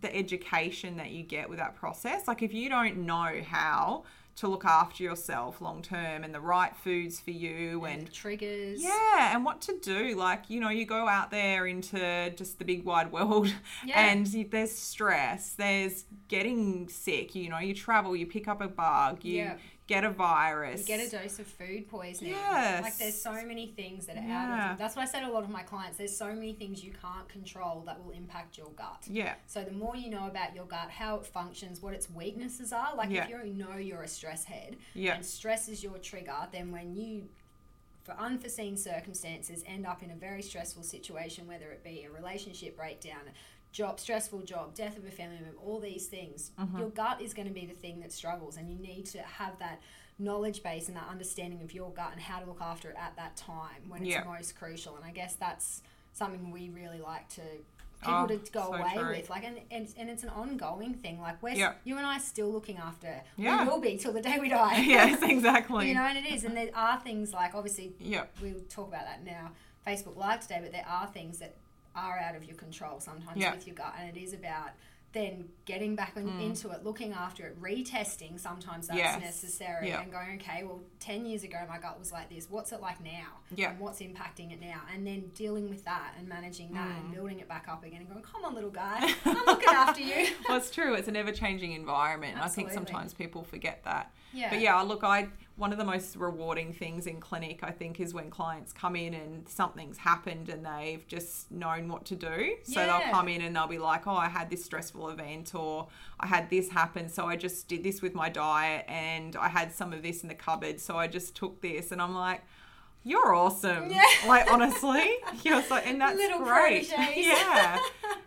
the 0.00 0.14
education 0.16 0.96
that 0.96 1.10
you 1.10 1.22
get 1.22 1.48
with 1.48 1.58
that 1.58 1.74
process. 1.76 2.26
Like 2.26 2.42
if 2.42 2.54
you 2.54 2.68
don't 2.70 2.98
know 2.98 3.42
how 3.46 4.04
to 4.40 4.48
look 4.48 4.64
after 4.64 5.02
yourself 5.02 5.60
long 5.60 5.82
term 5.82 6.24
and 6.24 6.34
the 6.34 6.40
right 6.40 6.74
foods 6.76 7.20
for 7.20 7.30
you 7.30 7.84
and 7.84 8.00
And 8.02 8.12
triggers. 8.12 8.82
yeah, 8.82 9.34
and 9.34 9.44
what 9.44 9.60
to 9.62 9.78
do. 9.78 10.14
Like, 10.16 10.48
you 10.48 10.60
know, 10.60 10.70
you 10.70 10.84
go 10.86 11.08
out 11.08 11.30
there 11.30 11.66
into 11.66 12.30
just 12.36 12.58
the 12.58 12.64
big 12.64 12.84
wide 12.84 13.12
world 13.16 13.52
Yeah. 13.84 14.00
and 14.00 14.26
there's 14.50 14.72
stress, 14.72 15.52
there's 15.52 16.04
getting 16.28 16.88
sick, 16.88 17.34
you 17.34 17.48
know, 17.50 17.58
you 17.58 17.74
travel, 17.74 18.16
you 18.16 18.26
pick 18.26 18.48
up 18.48 18.60
a 18.60 18.68
bug, 18.68 19.24
you 19.24 19.36
Yeah. 19.38 19.56
Get 19.90 20.04
a 20.04 20.10
virus. 20.10 20.80
You 20.88 20.96
get 20.96 21.06
a 21.06 21.10
dose 21.10 21.38
of 21.40 21.46
food 21.48 21.88
poisoning. 21.90 22.30
Yes. 22.32 22.82
Like 22.84 22.96
there's 22.96 23.20
so 23.20 23.32
many 23.32 23.66
things 23.66 24.06
that 24.06 24.16
are 24.16 24.20
out 24.20 24.26
Yeah. 24.28 24.72
of 24.72 24.78
That's 24.78 24.94
what 24.94 25.02
I 25.02 25.04
said 25.06 25.20
to 25.20 25.26
a 25.28 25.32
lot 25.32 25.42
of 25.42 25.50
my 25.50 25.62
clients. 25.64 25.98
There's 25.98 26.16
so 26.16 26.32
many 26.32 26.52
things 26.52 26.84
you 26.84 26.92
can't 26.92 27.28
control 27.28 27.82
that 27.86 28.02
will 28.02 28.12
impact 28.12 28.56
your 28.56 28.68
gut. 28.76 29.02
Yeah, 29.08 29.34
So 29.46 29.64
the 29.64 29.72
more 29.72 29.96
you 29.96 30.08
know 30.08 30.28
about 30.28 30.54
your 30.54 30.64
gut, 30.64 30.90
how 30.90 31.16
it 31.16 31.26
functions, 31.26 31.82
what 31.82 31.92
its 31.92 32.08
weaknesses 32.08 32.72
are, 32.72 32.94
like 32.96 33.10
Yeah. 33.10 33.24
if 33.24 33.30
you 33.30 33.52
know 33.52 33.76
you're 33.76 34.02
a 34.02 34.08
stress 34.08 34.44
head 34.44 34.76
Yeah. 34.94 35.16
and 35.16 35.26
stress 35.26 35.68
is 35.68 35.82
your 35.82 35.98
trigger, 35.98 36.46
then 36.52 36.70
when 36.70 36.94
you 36.94 37.28
for 38.04 38.12
unforeseen 38.12 38.76
circumstances 38.78 39.62
end 39.66 39.86
up 39.86 40.02
in 40.02 40.10
a 40.10 40.14
very 40.14 40.40
stressful 40.42 40.82
situation, 40.82 41.46
whether 41.46 41.70
it 41.70 41.82
be 41.84 42.04
a 42.04 42.10
relationship 42.10 42.76
breakdown, 42.76 43.20
job, 43.72 44.00
stressful 44.00 44.40
job, 44.42 44.74
death 44.74 44.96
of 44.98 45.04
a 45.04 45.10
family 45.10 45.36
member, 45.36 45.56
all 45.64 45.78
these 45.80 46.06
things, 46.06 46.50
Mm-hmm. 46.58 46.78
your 46.78 46.88
gut 46.90 47.20
is 47.22 47.32
going 47.34 47.48
to 47.48 47.54
be 47.54 47.66
the 47.66 47.74
thing 47.74 48.00
that 48.00 48.12
struggles, 48.12 48.56
and 48.56 48.68
you 48.70 48.78
need 48.78 49.06
to 49.06 49.18
have 49.18 49.58
that 49.60 49.80
knowledge 50.18 50.62
base 50.62 50.88
and 50.88 50.96
that 50.96 51.06
understanding 51.10 51.62
of 51.62 51.72
your 51.72 51.90
gut 51.92 52.10
and 52.12 52.20
how 52.20 52.38
to 52.40 52.46
look 52.46 52.60
after 52.60 52.90
it 52.90 52.96
at 52.98 53.14
that 53.16 53.36
time 53.36 53.82
when 53.88 54.02
it's 54.02 54.10
Yeah. 54.10 54.24
most 54.24 54.54
crucial. 54.56 54.96
And 54.96 55.04
I 55.04 55.12
guess 55.12 55.34
that's 55.34 55.82
something 56.12 56.50
we 56.50 56.68
really 56.70 57.00
like 57.00 57.28
to 57.30 57.40
people 58.02 58.14
Oh, 58.22 58.26
to 58.26 58.36
go 58.52 58.60
so 58.66 58.74
away 58.74 58.92
true. 58.94 59.08
with 59.10 59.28
like 59.30 59.44
and, 59.44 59.58
and 59.70 59.86
and 59.98 60.08
it's 60.08 60.22
an 60.22 60.30
ongoing 60.30 60.94
thing 60.94 61.20
like 61.20 61.42
we're 61.42 61.50
Yeah. 61.54 61.74
you 61.84 61.98
and 61.98 62.06
I 62.06 62.16
are 62.16 62.20
still 62.20 62.50
looking 62.50 62.78
after 62.78 63.20
Yeah. 63.36 63.62
we 63.64 63.68
will 63.70 63.78
be 63.80 63.98
till 63.98 64.12
the 64.14 64.22
day 64.22 64.38
we 64.40 64.48
die 64.48 64.78
yes, 64.86 65.22
exactly. 65.22 65.88
you 65.88 65.94
know 65.94 66.04
and 66.04 66.16
it 66.16 66.24
is 66.32 66.44
and 66.44 66.56
there 66.56 66.70
are 66.74 66.98
things 67.00 67.34
like 67.34 67.54
obviously 67.54 67.92
yeah, 68.00 68.24
we'll 68.42 68.60
talk 68.70 68.88
about 68.88 69.04
that 69.04 69.22
now 69.24 69.50
Facebook 69.86 70.16
live 70.16 70.40
today 70.40 70.60
but 70.62 70.72
there 70.72 70.86
are 70.88 71.08
things 71.08 71.40
that 71.40 71.56
are 72.00 72.18
out 72.18 72.34
of 72.36 72.44
your 72.44 72.56
control 72.56 73.00
sometimes 73.00 73.36
Yeah. 73.40 73.54
with 73.54 73.66
your 73.66 73.76
gut 73.76 73.94
and 73.98 74.16
it 74.16 74.20
is 74.20 74.32
about 74.32 74.70
then 75.12 75.48
getting 75.64 75.96
back 75.96 76.12
on, 76.16 76.28
into 76.40 76.70
it 76.70 76.84
looking 76.84 77.12
after 77.12 77.44
it 77.44 77.60
retesting 77.60 78.38
sometimes 78.38 78.86
that's 78.86 79.00
Mm. 79.00 79.02
Yes. 79.02 79.20
necessary 79.20 79.90
and 79.90 80.12
going 80.12 80.38
okay 80.40 80.62
well 80.62 80.80
10 81.00 81.26
years 81.26 81.42
ago 81.42 81.58
my 81.68 81.78
gut 81.78 81.98
was 81.98 82.12
like 82.12 82.28
this 82.30 82.48
what's 82.48 82.70
it 82.70 82.80
like 82.80 83.02
now 83.02 83.26
Yeah. 83.52 83.70
and 83.70 83.80
what's 83.80 83.98
impacting 84.00 84.52
it 84.52 84.60
now 84.60 84.82
and 84.94 85.04
then 85.04 85.32
dealing 85.34 85.68
with 85.68 85.84
that 85.84 86.14
and 86.16 86.28
managing 86.28 86.72
that 86.74 86.86
Mm. 86.88 87.00
and 87.00 87.14
building 87.14 87.40
it 87.40 87.48
back 87.48 87.66
up 87.68 87.82
again 87.84 88.02
and 88.02 88.08
going 88.08 88.22
come 88.22 88.44
on 88.44 88.54
little 88.54 88.70
guy 88.70 88.98
i'm 89.24 89.46
looking 89.46 89.68
after 89.68 90.00
you 90.00 90.28
well, 90.48 90.58
it's 90.58 90.70
true. 90.70 90.94
It's 90.94 91.08
an 91.08 91.16
ever-changing 91.16 91.72
environment. 91.72 92.34
and 92.34 92.42
I 92.44 92.48
think 92.48 92.70
sometimes 92.70 93.12
people 93.12 93.42
forget 93.42 93.82
that. 93.84 94.12
yeah 94.32 94.50
But 94.50 94.60
yeah, 94.60 94.80
look, 94.82 95.02
I 95.02 95.28
one 95.60 95.72
of 95.72 95.78
the 95.78 95.84
most 95.84 96.16
rewarding 96.16 96.72
things 96.72 97.06
in 97.06 97.20
clinic, 97.20 97.60
I 97.62 97.70
think, 97.70 98.00
is 98.00 98.12
when 98.14 98.30
clients 98.30 98.72
come 98.72 98.96
in 98.96 99.14
and 99.14 99.46
something's 99.48 99.98
happened 99.98 100.48
and 100.48 100.64
they've 100.64 101.06
just 101.06 101.50
known 101.52 101.88
what 101.88 102.04
to 102.06 102.16
do. 102.16 102.56
So 102.64 102.80
Yeah. 102.80 102.86
they'll 102.98 103.12
come 103.12 103.28
in 103.28 103.42
and 103.42 103.54
they'll 103.54 103.66
be 103.66 103.78
like, 103.78 104.06
"Oh, 104.06 104.14
I 104.16 104.28
had 104.28 104.48
this 104.50 104.64
stressful 104.64 105.10
event, 105.10 105.54
or 105.54 105.88
I 106.18 106.26
had 106.26 106.50
this 106.50 106.70
happen, 106.70 107.08
so 107.08 107.26
I 107.26 107.36
just 107.36 107.68
did 107.68 107.82
this 107.84 108.00
with 108.02 108.14
my 108.14 108.28
diet, 108.30 108.86
and 108.88 109.36
I 109.36 109.48
had 109.48 109.72
some 109.72 109.92
of 109.92 110.02
this 110.02 110.22
in 110.22 110.28
the 110.28 110.34
cupboard, 110.34 110.80
so 110.80 110.96
I 110.96 111.06
just 111.06 111.36
took 111.36 111.60
this." 111.60 111.92
And 111.92 112.00
I'm 112.02 112.14
like. 112.14 112.40
You're 113.02 113.34
awesome. 113.34 113.88
Yeah. 113.90 114.04
Like 114.26 114.52
honestly, 114.52 115.10
you're 115.42 115.62
so, 115.62 115.76
and 115.76 115.98
that's 115.98 116.18
Little 116.18 116.40
great. 116.40 116.90
proteges. 116.90 117.16
Yeah, 117.26 117.78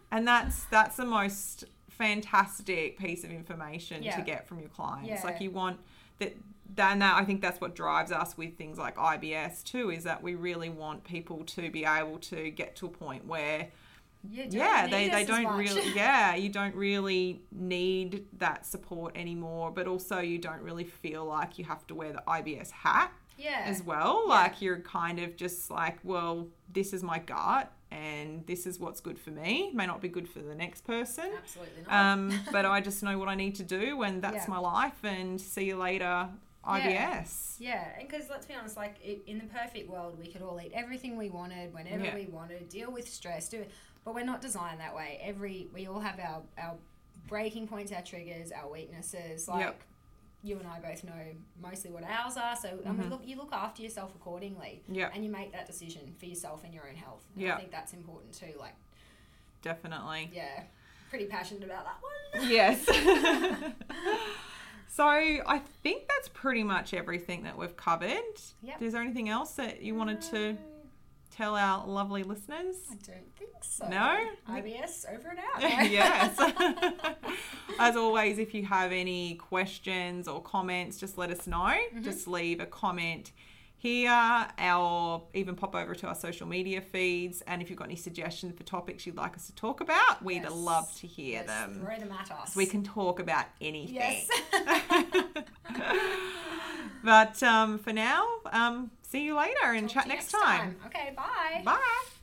and 0.09 0.27
that's 0.27 0.63
that's 0.65 0.95
the 0.97 1.05
most 1.05 1.65
fantastic 1.91 2.97
piece 2.97 3.23
of 3.23 3.29
information 3.29 4.01
to 4.03 4.21
get 4.23 4.47
from 4.47 4.59
your 4.59 4.69
clients. 4.69 5.09
Yeah. 5.09 5.21
Like 5.23 5.39
you 5.41 5.51
want 5.51 5.79
that 6.17 6.35
then 6.75 6.99
that 6.99 7.15
I 7.21 7.25
think 7.25 7.41
that's 7.41 7.59
what 7.61 7.75
drives 7.75 8.11
us 8.11 8.37
with 8.37 8.57
things 8.57 8.77
like 8.77 8.95
IBS 8.97 9.63
too 9.63 9.91
is 9.91 10.03
that 10.05 10.23
we 10.23 10.35
really 10.35 10.69
want 10.69 11.03
people 11.03 11.43
to 11.45 11.69
be 11.69 11.85
able 11.85 12.17
to 12.19 12.49
get 12.51 12.75
to 12.77 12.85
a 12.87 12.89
point 12.89 13.25
where 13.27 13.67
yeah 14.31 14.87
they, 14.87 15.09
they 15.09 15.25
don't 15.25 15.43
much. 15.43 15.57
really 15.57 15.91
yeah 15.95 16.33
you 16.35 16.47
don't 16.49 16.73
really 16.75 17.41
need 17.51 18.25
that 18.37 18.65
support 18.65 19.15
anymore 19.17 19.69
but 19.69 19.85
also 19.87 20.19
you 20.19 20.37
don't 20.37 20.61
really 20.61 20.85
feel 20.85 21.25
like 21.25 21.57
you 21.59 21.65
have 21.65 21.85
to 21.87 21.93
wear 21.93 22.13
the 22.13 22.23
IBS 22.27 22.71
hat 22.71 23.11
yeah 23.37 23.63
as 23.65 23.83
well 23.83 24.23
Yeah. 24.25 24.33
like 24.33 24.61
you're 24.61 24.79
kind 24.79 25.19
of 25.19 25.35
just 25.35 25.69
like 25.69 25.97
well 26.03 26.47
this 26.71 26.93
is 26.93 27.03
my 27.03 27.19
gut 27.19 27.69
and 27.91 28.47
this 28.47 28.65
is 28.65 28.79
what's 28.79 29.01
good 29.01 29.19
for 29.19 29.31
me 29.31 29.71
may 29.73 29.85
not 29.85 29.99
be 30.01 30.07
good 30.07 30.27
for 30.29 30.39
the 30.39 30.55
next 30.55 30.85
person 30.85 31.25
absolutely 31.37 31.83
not 31.87 31.93
um, 32.13 32.39
but 32.51 32.65
I 32.65 32.79
just 32.79 33.03
know 33.03 33.17
what 33.17 33.27
I 33.27 33.35
need 33.35 33.55
to 33.55 33.63
do, 33.63 34.01
and 34.03 34.21
that's 34.21 34.47
Yeah. 34.47 34.53
my 34.55 34.57
life. 34.57 35.03
And 35.03 35.39
see 35.39 35.65
you 35.65 35.75
later, 35.75 36.27
IBS. 36.65 37.55
Yeah, 37.59 37.85
and 37.99 38.07
because 38.07 38.29
let's 38.29 38.45
be 38.45 38.53
honest, 38.53 38.77
like 38.77 38.95
i 39.05 39.17
in 39.27 39.37
the 39.37 39.45
perfect 39.45 39.89
world, 39.89 40.17
we 40.19 40.27
could 40.27 40.41
all 40.41 40.59
eat 40.61 40.71
everything 40.73 41.17
we 41.17 41.29
wanted 41.29 41.73
whenever 41.73 42.05
Yeah. 42.05 42.15
we 42.15 42.25
wanted, 42.25 42.69
deal 42.69 42.91
with 42.91 43.07
stress, 43.07 43.49
do 43.49 43.61
it. 43.61 43.71
But 44.05 44.15
we're 44.15 44.25
not 44.25 44.41
designed 44.41 44.79
that 44.79 44.95
way. 44.95 45.19
Every 45.21 45.69
we 45.73 45.87
all 45.87 45.99
have 45.99 46.19
our 46.19 46.43
our 46.57 46.75
breaking 47.27 47.67
points, 47.67 47.91
our 47.91 48.01
triggers, 48.01 48.51
our 48.51 48.69
weaknesses. 48.69 49.47
Like 49.47 49.65
Yep. 49.65 49.81
you 50.43 50.57
and 50.59 50.67
I 50.67 50.79
both 50.79 51.03
know 51.03 51.35
mostly 51.61 51.91
what 51.91 52.03
ours 52.03 52.37
are. 52.37 52.55
So 52.55 52.69
and 52.85 52.97
we 52.97 53.03
mm-hmm. 53.03 53.11
look 53.11 53.21
you 53.25 53.35
look 53.37 53.51
after 53.51 53.81
yourself 53.81 54.15
accordingly, 54.15 54.83
Yeah, 54.87 55.09
and 55.13 55.23
you 55.23 55.31
make 55.31 55.51
that 55.51 55.67
decision 55.67 56.15
for 56.17 56.25
yourself 56.25 56.63
and 56.63 56.73
your 56.73 56.87
own 56.87 56.95
health. 56.95 57.25
Yeah. 57.35 57.55
I 57.55 57.57
think 57.57 57.71
that's 57.71 57.93
important 57.93 58.33
too. 58.33 58.53
Like 58.57 58.75
definitely. 59.61 60.31
yeah, 60.33 60.63
pretty 61.09 61.25
passionate 61.25 61.63
about 61.63 61.85
that 61.85 61.99
one. 62.01 62.49
Yes. 62.49 62.85
so 64.87 65.05
I 65.05 65.61
think 65.81 66.07
that's 66.07 66.29
pretty 66.29 66.63
much 66.63 66.93
everything 66.93 67.43
that 67.43 67.57
we've 67.57 67.75
covered. 67.75 68.39
Yep. 68.61 68.81
Is 68.81 68.93
there 68.93 69.01
anything 69.01 69.29
else 69.29 69.51
that 69.53 69.81
you 69.81 69.95
wanted 69.95 70.21
to 70.23 70.57
tell 71.35 71.55
our 71.55 71.85
lovely 71.87 72.23
listeners? 72.23 72.75
I 72.91 72.95
don't 72.95 73.35
think 73.37 73.51
so. 73.61 73.87
No? 73.87 74.19
IBS 74.49 75.11
over 75.13 75.29
and 75.29 75.39
out. 75.39 75.61
yes. 75.91 76.39
As 77.79 77.95
always, 77.95 78.37
if 78.37 78.53
you 78.53 78.65
have 78.65 78.91
any 78.91 79.35
questions 79.35 80.27
or 80.27 80.41
comments, 80.41 80.99
just 80.99 81.17
let 81.17 81.31
us 81.31 81.47
know. 81.47 81.57
Mm-hmm. 81.57 82.03
Just 82.03 82.27
leave 82.27 82.59
a 82.59 82.65
comment 82.65 83.31
here, 83.83 84.47
or 84.73 85.23
even 85.33 85.55
pop 85.55 85.75
over 85.75 85.93
to 85.93 86.07
our 86.07 86.15
social 86.15 86.47
media 86.47 86.79
feeds. 86.79 87.41
And 87.41 87.61
if 87.61 87.69
you've 87.69 87.77
got 87.77 87.85
any 87.89 87.97
suggestions 87.97 88.55
for 88.57 88.63
topics 88.63 89.05
you'd 89.05 89.17
like 89.17 89.35
us 89.35 89.45
to 89.47 89.55
talk 89.55 89.81
about, 89.81 90.23
we'd 90.23 90.43
Yes. 90.43 90.51
love 90.53 90.95
to 91.01 91.07
hear 91.07 91.33
Yes, 91.41 91.47
them. 91.47 91.81
Throw 91.83 91.99
them 91.99 92.11
at 92.13 92.31
us. 92.31 92.55
We 92.55 92.65
can 92.65 92.81
talk 92.83 93.19
about 93.19 93.45
anything. 93.59 93.95
Yes. 93.95 94.29
but 97.03 97.43
um, 97.43 97.77
for 97.79 97.91
now, 97.91 98.25
um, 98.53 98.89
see 99.01 99.23
you 99.25 99.35
later 99.35 99.73
and 99.73 99.89
Talk 99.89 99.93
chat 99.93 100.05
you 100.05 100.13
next 100.13 100.31
time. 100.31 100.77
Okay, 100.87 101.11
bye. 101.15 101.61
Bye. 101.65 102.22